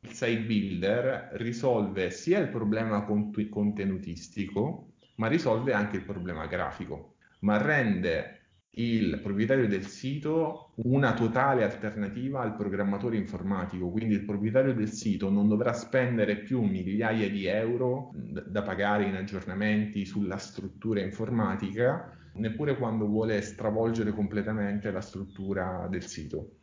Il 0.00 0.12
site 0.12 0.40
builder 0.40 1.30
risolve 1.32 2.10
sia 2.10 2.38
il 2.38 2.48
problema 2.48 3.04
contenutistico, 3.04 4.92
ma 5.16 5.28
risolve 5.28 5.72
anche 5.72 5.96
il 5.96 6.04
problema 6.04 6.46
grafico, 6.46 7.13
ma 7.44 7.58
rende 7.58 8.40
il 8.76 9.20
proprietario 9.22 9.68
del 9.68 9.86
sito 9.86 10.72
una 10.76 11.14
totale 11.14 11.62
alternativa 11.62 12.40
al 12.40 12.56
programmatore 12.56 13.16
informatico, 13.16 13.90
quindi 13.90 14.14
il 14.14 14.24
proprietario 14.24 14.74
del 14.74 14.90
sito 14.90 15.30
non 15.30 15.46
dovrà 15.46 15.72
spendere 15.72 16.38
più 16.38 16.60
migliaia 16.62 17.30
di 17.30 17.46
euro 17.46 18.10
da 18.14 18.62
pagare 18.62 19.04
in 19.04 19.14
aggiornamenti 19.14 20.04
sulla 20.04 20.38
struttura 20.38 21.00
informatica, 21.00 22.16
neppure 22.34 22.76
quando 22.76 23.06
vuole 23.06 23.40
stravolgere 23.42 24.10
completamente 24.10 24.90
la 24.90 25.00
struttura 25.00 25.86
del 25.88 26.04
sito. 26.04 26.56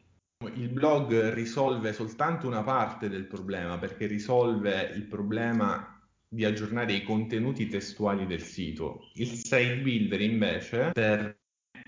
Il 0.56 0.70
blog 0.70 1.30
risolve 1.34 1.94
soltanto 1.94 2.48
una 2.48 2.64
parte 2.64 3.08
del 3.08 3.28
problema 3.28 3.78
perché 3.78 4.08
risolve 4.08 4.92
il 4.96 5.04
problema 5.04 6.01
di 6.34 6.46
aggiornare 6.46 6.94
i 6.94 7.04
contenuti 7.04 7.68
testuali 7.68 8.26
del 8.26 8.42
sito. 8.42 9.10
Il 9.16 9.28
site 9.28 9.80
builder 9.82 10.22
invece 10.22 10.92
per 10.94 11.40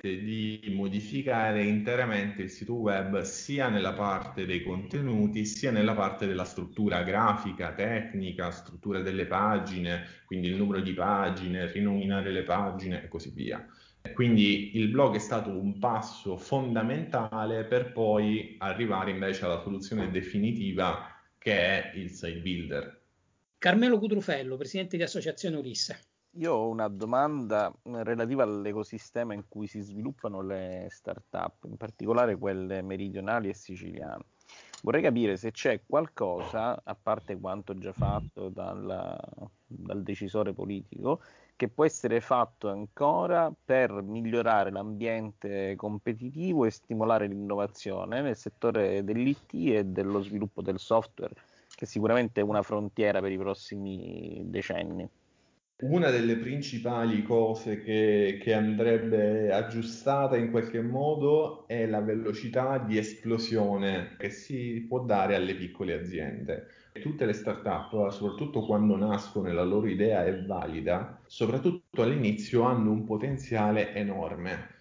di 0.02 0.60
modificare 0.76 1.64
interamente 1.64 2.42
il 2.42 2.50
sito 2.50 2.74
web 2.74 3.22
sia 3.22 3.70
nella 3.70 3.94
parte 3.94 4.46
dei 4.46 4.62
contenuti 4.62 5.46
sia 5.46 5.72
nella 5.72 5.94
parte 5.94 6.28
della 6.28 6.44
struttura 6.44 7.04
grafica, 7.04 7.74
tecnica, 7.74 8.52
struttura 8.52 9.00
delle 9.02 9.26
pagine, 9.26 10.04
quindi 10.26 10.48
il 10.50 10.56
numero 10.56 10.82
di 10.82 10.94
pagine, 10.94 11.72
rinominare 11.72 12.32
le 12.32 12.44
pagine 12.44 13.02
e 13.02 13.08
così 13.08 13.32
via. 13.34 13.66
Quindi 14.14 14.76
il 14.78 14.90
blog 14.90 15.16
è 15.16 15.20
stato 15.20 15.58
un 15.58 15.80
passo 15.80 16.36
fondamentale 16.36 17.64
per 17.64 17.94
poi 17.94 18.58
arrivare 18.60 19.12
invece 19.12 19.46
alla 19.46 19.62
soluzione 19.62 20.12
definitiva 20.12 21.08
che 21.38 21.58
è 21.58 21.92
il 21.96 22.10
site 22.10 22.40
builder. 22.40 23.03
Carmelo 23.64 23.98
Cutrufello, 23.98 24.58
presidente 24.58 24.98
di 24.98 25.04
Associazione 25.04 25.56
Ulisse. 25.56 25.98
Io 26.32 26.52
ho 26.52 26.68
una 26.68 26.90
domanda 26.90 27.74
relativa 27.84 28.44
all'ecosistema 28.44 29.34
in 29.34 29.46
cui 29.48 29.68
si 29.68 29.80
sviluppano 29.80 30.42
le 30.42 30.88
start-up, 30.90 31.64
in 31.64 31.78
particolare 31.78 32.36
quelle 32.36 32.82
meridionali 32.82 33.48
e 33.48 33.54
siciliane. 33.54 34.26
Vorrei 34.82 35.02
capire 35.02 35.38
se 35.38 35.52
c'è 35.52 35.80
qualcosa, 35.88 36.82
a 36.84 36.94
parte 37.02 37.40
quanto 37.40 37.78
già 37.78 37.94
fatto 37.94 38.50
dal, 38.50 39.18
dal 39.66 40.04
decisore 40.04 40.52
politico, 40.52 41.22
che 41.56 41.70
può 41.70 41.86
essere 41.86 42.20
fatto 42.20 42.68
ancora 42.68 43.50
per 43.64 43.94
migliorare 43.94 44.72
l'ambiente 44.72 45.78
competitivo 45.78 46.66
e 46.66 46.70
stimolare 46.70 47.28
l'innovazione 47.28 48.20
nel 48.20 48.36
settore 48.36 49.06
dell'IT 49.06 49.54
e 49.54 49.86
dello 49.86 50.22
sviluppo 50.22 50.62
del 50.62 50.80
software, 50.80 51.34
che 51.84 51.86
sicuramente 51.86 52.40
una 52.42 52.62
frontiera 52.62 53.20
per 53.20 53.32
i 53.32 53.38
prossimi 53.38 54.42
decenni. 54.46 55.08
Una 55.82 56.10
delle 56.12 56.38
principali 56.38 57.24
cose 57.24 57.82
che, 57.82 58.40
che 58.42 58.54
andrebbe 58.54 59.52
aggiustata 59.52 60.38
in 60.38 60.50
qualche 60.50 60.82
modo 60.82 61.68
è 61.68 61.86
la 61.86 62.00
velocità 62.00 62.78
di 62.78 62.98
esplosione 62.98 64.16
che 64.18 64.30
si 64.30 64.86
può 64.88 65.04
dare 65.04 65.36
alle 65.36 65.56
piccole 65.56 65.94
aziende. 65.94 66.68
Tutte 67.02 67.26
le 67.26 67.34
start-up, 67.34 68.10
soprattutto 68.12 68.66
quando 68.66 68.96
nascono 68.96 69.50
e 69.50 69.52
la 69.52 69.64
loro 69.64 69.88
idea 69.88 70.24
è 70.24 70.42
valida, 70.46 71.20
soprattutto 71.26 72.02
all'inizio 72.02 72.62
hanno 72.62 72.92
un 72.92 73.04
potenziale 73.04 73.94
enorme 73.94 74.73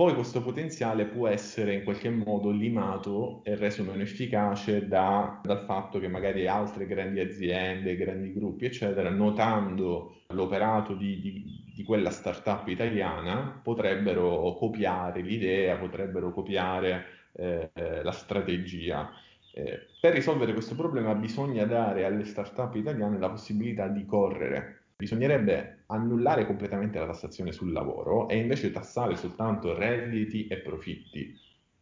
poi 0.00 0.14
questo 0.14 0.40
potenziale 0.40 1.04
può 1.04 1.28
essere 1.28 1.74
in 1.74 1.84
qualche 1.84 2.08
modo 2.08 2.48
limato 2.48 3.42
e 3.44 3.54
reso 3.54 3.84
meno 3.84 4.00
efficace 4.00 4.88
da, 4.88 5.38
dal 5.42 5.62
fatto 5.66 5.98
che 5.98 6.08
magari 6.08 6.46
altre 6.46 6.86
grandi 6.86 7.20
aziende, 7.20 7.96
grandi 7.96 8.32
gruppi, 8.32 8.64
eccetera, 8.64 9.10
notando 9.10 10.22
l'operato 10.28 10.94
di, 10.94 11.20
di, 11.20 11.44
di 11.74 11.82
quella 11.82 12.08
startup 12.08 12.66
italiana, 12.68 13.60
potrebbero 13.62 14.54
copiare 14.54 15.20
l'idea, 15.20 15.76
potrebbero 15.76 16.32
copiare 16.32 17.04
eh, 17.32 17.70
la 18.02 18.12
strategia. 18.12 19.10
Eh, 19.52 19.80
per 20.00 20.14
risolvere 20.14 20.54
questo 20.54 20.74
problema 20.74 21.14
bisogna 21.14 21.66
dare 21.66 22.06
alle 22.06 22.24
startup 22.24 22.74
italiane 22.74 23.18
la 23.18 23.28
possibilità 23.28 23.86
di 23.86 24.06
correre, 24.06 24.79
Bisognerebbe 25.00 25.84
annullare 25.86 26.44
completamente 26.44 26.98
la 26.98 27.06
tassazione 27.06 27.52
sul 27.52 27.72
lavoro 27.72 28.28
e 28.28 28.36
invece 28.36 28.70
tassare 28.70 29.16
soltanto 29.16 29.74
redditi 29.74 30.46
e 30.46 30.58
profitti, 30.58 31.34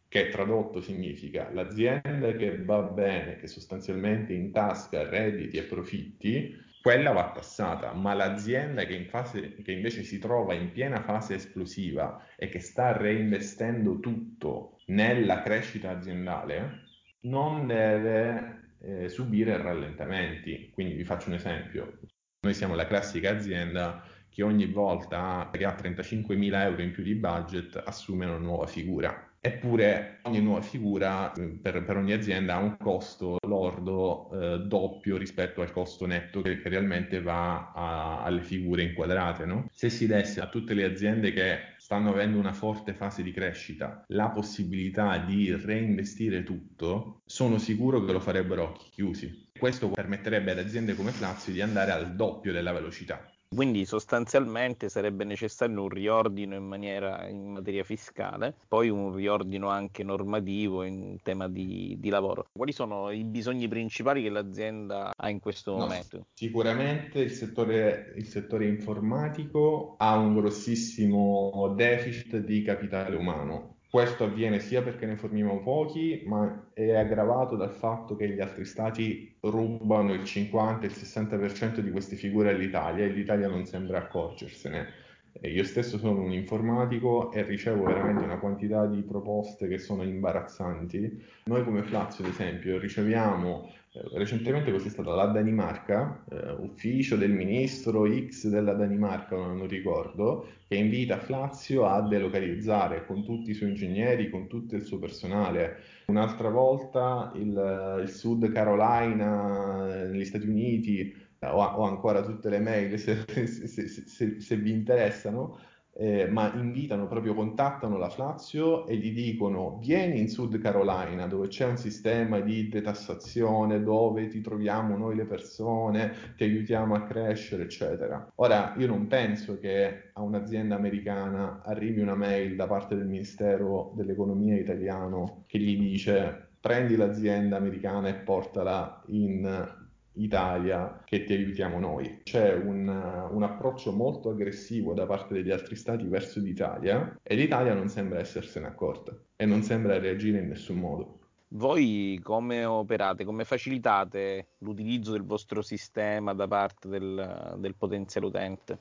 che 0.06 0.28
tradotto 0.28 0.80
significa 0.80 1.50
l'azienda 1.52 2.30
che 2.36 2.62
va 2.62 2.80
bene, 2.82 3.34
che 3.38 3.48
sostanzialmente 3.48 4.32
intasca 4.34 5.08
redditi 5.08 5.56
e 5.56 5.64
profitti, 5.64 6.54
quella 6.80 7.10
va 7.10 7.32
tassata, 7.34 7.92
ma 7.92 8.14
l'azienda 8.14 8.84
che, 8.84 8.94
in 8.94 9.08
fase, 9.08 9.52
che 9.62 9.72
invece 9.72 10.04
si 10.04 10.20
trova 10.20 10.54
in 10.54 10.70
piena 10.70 11.02
fase 11.02 11.34
esplosiva 11.34 12.24
e 12.36 12.48
che 12.48 12.60
sta 12.60 12.96
reinvestendo 12.96 13.98
tutto 13.98 14.78
nella 14.86 15.42
crescita 15.42 15.90
aziendale, 15.90 16.84
non 17.22 17.66
deve 17.66 18.74
eh, 18.80 19.08
subire 19.08 19.56
rallentamenti. 19.56 20.70
Quindi 20.72 20.94
vi 20.94 21.04
faccio 21.04 21.30
un 21.30 21.34
esempio. 21.34 21.98
Noi 22.40 22.54
siamo 22.54 22.76
la 22.76 22.86
classica 22.86 23.30
azienda 23.30 24.00
che 24.28 24.44
ogni 24.44 24.66
volta 24.66 25.50
che 25.52 25.64
ha 25.64 25.74
35.000 25.74 26.62
euro 26.62 26.82
in 26.82 26.92
più 26.92 27.02
di 27.02 27.16
budget 27.16 27.82
assume 27.84 28.26
una 28.26 28.38
nuova 28.38 28.66
figura. 28.68 29.28
Eppure 29.40 30.18
ogni 30.22 30.40
nuova 30.40 30.60
figura 30.60 31.32
eh, 31.32 31.58
per, 31.60 31.82
per 31.82 31.96
ogni 31.96 32.12
azienda 32.12 32.54
ha 32.54 32.58
un 32.58 32.76
costo 32.76 33.38
lordo 33.44 34.30
eh, 34.30 34.58
doppio 34.60 35.16
rispetto 35.16 35.62
al 35.62 35.72
costo 35.72 36.06
netto 36.06 36.40
che, 36.40 36.60
che 36.60 36.68
realmente 36.68 37.20
va 37.20 37.72
a, 37.72 38.22
alle 38.22 38.42
figure 38.42 38.82
inquadrate. 38.82 39.44
No? 39.44 39.66
Se 39.72 39.90
si 39.90 40.06
desse 40.06 40.40
a 40.40 40.48
tutte 40.48 40.74
le 40.74 40.84
aziende 40.84 41.32
che 41.32 41.74
stanno 41.88 42.10
avendo 42.10 42.36
una 42.36 42.52
forte 42.52 42.92
fase 42.92 43.22
di 43.22 43.32
crescita 43.32 44.04
la 44.08 44.28
possibilità 44.28 45.16
di 45.16 45.50
reinvestire 45.56 46.42
tutto, 46.42 47.22
sono 47.24 47.56
sicuro 47.56 48.04
che 48.04 48.12
lo 48.12 48.20
farebbero 48.20 48.64
occhi 48.64 48.90
chiusi. 48.90 49.48
Questo 49.58 49.88
permetterebbe 49.88 50.50
ad 50.50 50.58
aziende 50.58 50.94
come 50.94 51.12
Flazio 51.12 51.50
di 51.50 51.62
andare 51.62 51.92
al 51.92 52.14
doppio 52.14 52.52
della 52.52 52.72
velocità. 52.72 53.26
Quindi 53.54 53.86
sostanzialmente 53.86 54.90
sarebbe 54.90 55.24
necessario 55.24 55.80
un 55.80 55.88
riordino 55.88 56.54
in, 56.54 56.66
maniera, 56.66 57.26
in 57.28 57.52
materia 57.52 57.82
fiscale, 57.82 58.54
poi 58.68 58.90
un 58.90 59.14
riordino 59.14 59.68
anche 59.68 60.04
normativo 60.04 60.84
in 60.84 61.16
tema 61.22 61.48
di, 61.48 61.96
di, 61.98 62.10
lavoro. 62.10 62.46
Quali 62.52 62.72
sono 62.72 63.10
i 63.10 63.24
bisogni 63.24 63.66
principali 63.66 64.22
che 64.22 64.28
l'azienda 64.28 65.12
ha 65.16 65.30
in 65.30 65.40
questo 65.40 65.72
no, 65.72 65.78
momento? 65.78 66.26
Sicuramente 66.34 67.20
il 67.20 67.30
settore, 67.30 68.12
il 68.16 68.26
settore 68.26 68.66
informatico 68.66 69.94
ha 69.96 70.16
un 70.18 70.34
grossissimo 70.34 71.72
deficit 71.74 72.36
di 72.38 72.62
capitale 72.62 73.16
umano 73.16 73.77
questo 73.90 74.24
avviene 74.24 74.60
sia 74.60 74.82
perché 74.82 75.06
ne 75.06 75.16
forniamo 75.16 75.62
pochi, 75.62 76.22
ma 76.26 76.70
è 76.74 76.94
aggravato 76.94 77.56
dal 77.56 77.72
fatto 77.72 78.16
che 78.16 78.28
gli 78.28 78.40
altri 78.40 78.64
stati 78.66 79.36
rubano 79.40 80.12
il 80.12 80.24
50 80.24 80.84
il 80.86 80.92
60% 80.92 81.78
di 81.78 81.90
queste 81.90 82.16
figure 82.16 82.50
all'Italia 82.50 83.04
e 83.04 83.08
l'Italia 83.08 83.48
non 83.48 83.64
sembra 83.64 83.98
accorgersene. 83.98 85.07
Io 85.42 85.64
stesso 85.64 85.98
sono 85.98 86.20
un 86.20 86.32
informatico 86.32 87.32
e 87.32 87.42
ricevo 87.42 87.84
veramente 87.84 88.24
una 88.24 88.38
quantità 88.38 88.86
di 88.86 89.02
proposte 89.02 89.68
che 89.68 89.78
sono 89.78 90.02
imbarazzanti. 90.02 91.22
Noi 91.44 91.64
come 91.64 91.82
Flazio, 91.82 92.24
ad 92.24 92.30
esempio, 92.30 92.78
riceviamo 92.78 93.70
Eh, 93.90 94.18
recentemente 94.18 94.70
cos'è 94.70 94.90
stata 94.90 95.14
la 95.14 95.24
Danimarca, 95.28 96.22
eh, 96.30 96.50
ufficio 96.60 97.16
del 97.16 97.30
ministro 97.30 98.06
X 98.06 98.48
della 98.48 98.74
Danimarca, 98.74 99.34
non 99.34 99.66
ricordo, 99.66 100.46
che 100.68 100.76
invita 100.76 101.16
Flazio 101.16 101.86
a 101.86 102.02
delocalizzare 102.06 103.06
con 103.06 103.24
tutti 103.24 103.50
i 103.50 103.54
suoi 103.54 103.70
ingegneri, 103.70 104.28
con 104.28 104.46
tutto 104.46 104.76
il 104.76 104.82
suo 104.82 104.98
personale. 104.98 105.76
Un'altra 106.08 106.50
volta 106.50 107.32
il, 107.36 108.00
il 108.02 108.10
Sud 108.10 108.52
Carolina 108.52 109.86
negli 110.10 110.26
Stati 110.26 110.46
Uniti, 110.46 111.14
ho, 111.40 111.62
ho 111.62 111.82
ancora 111.84 112.22
tutte 112.22 112.48
le 112.48 112.60
mail 112.60 112.98
se, 112.98 113.24
se, 113.26 113.88
se, 113.88 114.40
se 114.40 114.56
vi 114.56 114.70
interessano, 114.72 115.58
eh, 116.00 116.28
ma 116.28 116.52
invitano 116.54 117.08
proprio, 117.08 117.34
contattano 117.34 117.96
la 117.96 118.08
Flazio 118.08 118.86
e 118.86 118.96
gli 118.96 119.12
dicono 119.12 119.78
vieni 119.80 120.20
in 120.20 120.28
Sud 120.28 120.56
Carolina 120.60 121.26
dove 121.26 121.48
c'è 121.48 121.64
un 121.64 121.76
sistema 121.76 122.38
di 122.38 122.68
detassazione, 122.68 123.82
dove 123.82 124.28
ti 124.28 124.40
troviamo 124.40 124.96
noi 124.96 125.16
le 125.16 125.24
persone, 125.24 126.34
ti 126.36 126.44
aiutiamo 126.44 126.94
a 126.94 127.02
crescere, 127.02 127.64
eccetera. 127.64 128.30
Ora, 128.36 128.74
io 128.76 128.86
non 128.86 129.08
penso 129.08 129.58
che 129.58 130.10
a 130.12 130.22
un'azienda 130.22 130.76
americana 130.76 131.62
arrivi 131.64 132.00
una 132.00 132.14
mail 132.14 132.54
da 132.54 132.68
parte 132.68 132.94
del 132.94 133.06
Ministero 133.06 133.92
dell'Economia 133.96 134.56
italiano 134.56 135.42
che 135.48 135.58
gli 135.58 135.76
dice 135.76 136.50
prendi 136.60 136.96
l'azienda 136.96 137.56
americana 137.56 138.08
e 138.08 138.14
portala 138.14 139.02
in 139.06 139.86
Italia 140.22 141.02
che 141.04 141.24
ti 141.24 141.32
aiutiamo 141.32 141.78
noi. 141.78 142.20
C'è 142.22 142.54
un, 142.54 142.88
un, 142.88 143.42
approccio 143.42 143.92
molto 143.92 144.30
aggressivo 144.30 144.94
da 144.94 145.06
parte 145.06 145.34
degli 145.34 145.50
altri 145.50 145.76
stati 145.76 146.06
verso 146.06 146.40
l'Italia 146.40 147.18
e 147.22 147.34
l'Italia 147.34 147.74
non 147.74 147.88
sembra 147.88 148.20
essersene 148.20 148.66
accorta 148.66 149.16
e 149.36 149.46
non 149.46 149.62
sembra 149.62 149.98
reagire 149.98 150.38
in 150.38 150.48
nessun 150.48 150.78
modo. 150.78 151.18
Voi 151.52 152.20
come 152.22 152.64
operate, 152.64 153.24
come 153.24 153.44
facilitate 153.44 154.48
l'utilizzo 154.58 155.12
del 155.12 155.24
vostro 155.24 155.62
sistema 155.62 156.34
da 156.34 156.46
parte 156.46 156.88
del, 156.88 157.54
del 157.58 157.74
potenziale 157.74 158.26
utente? 158.26 158.78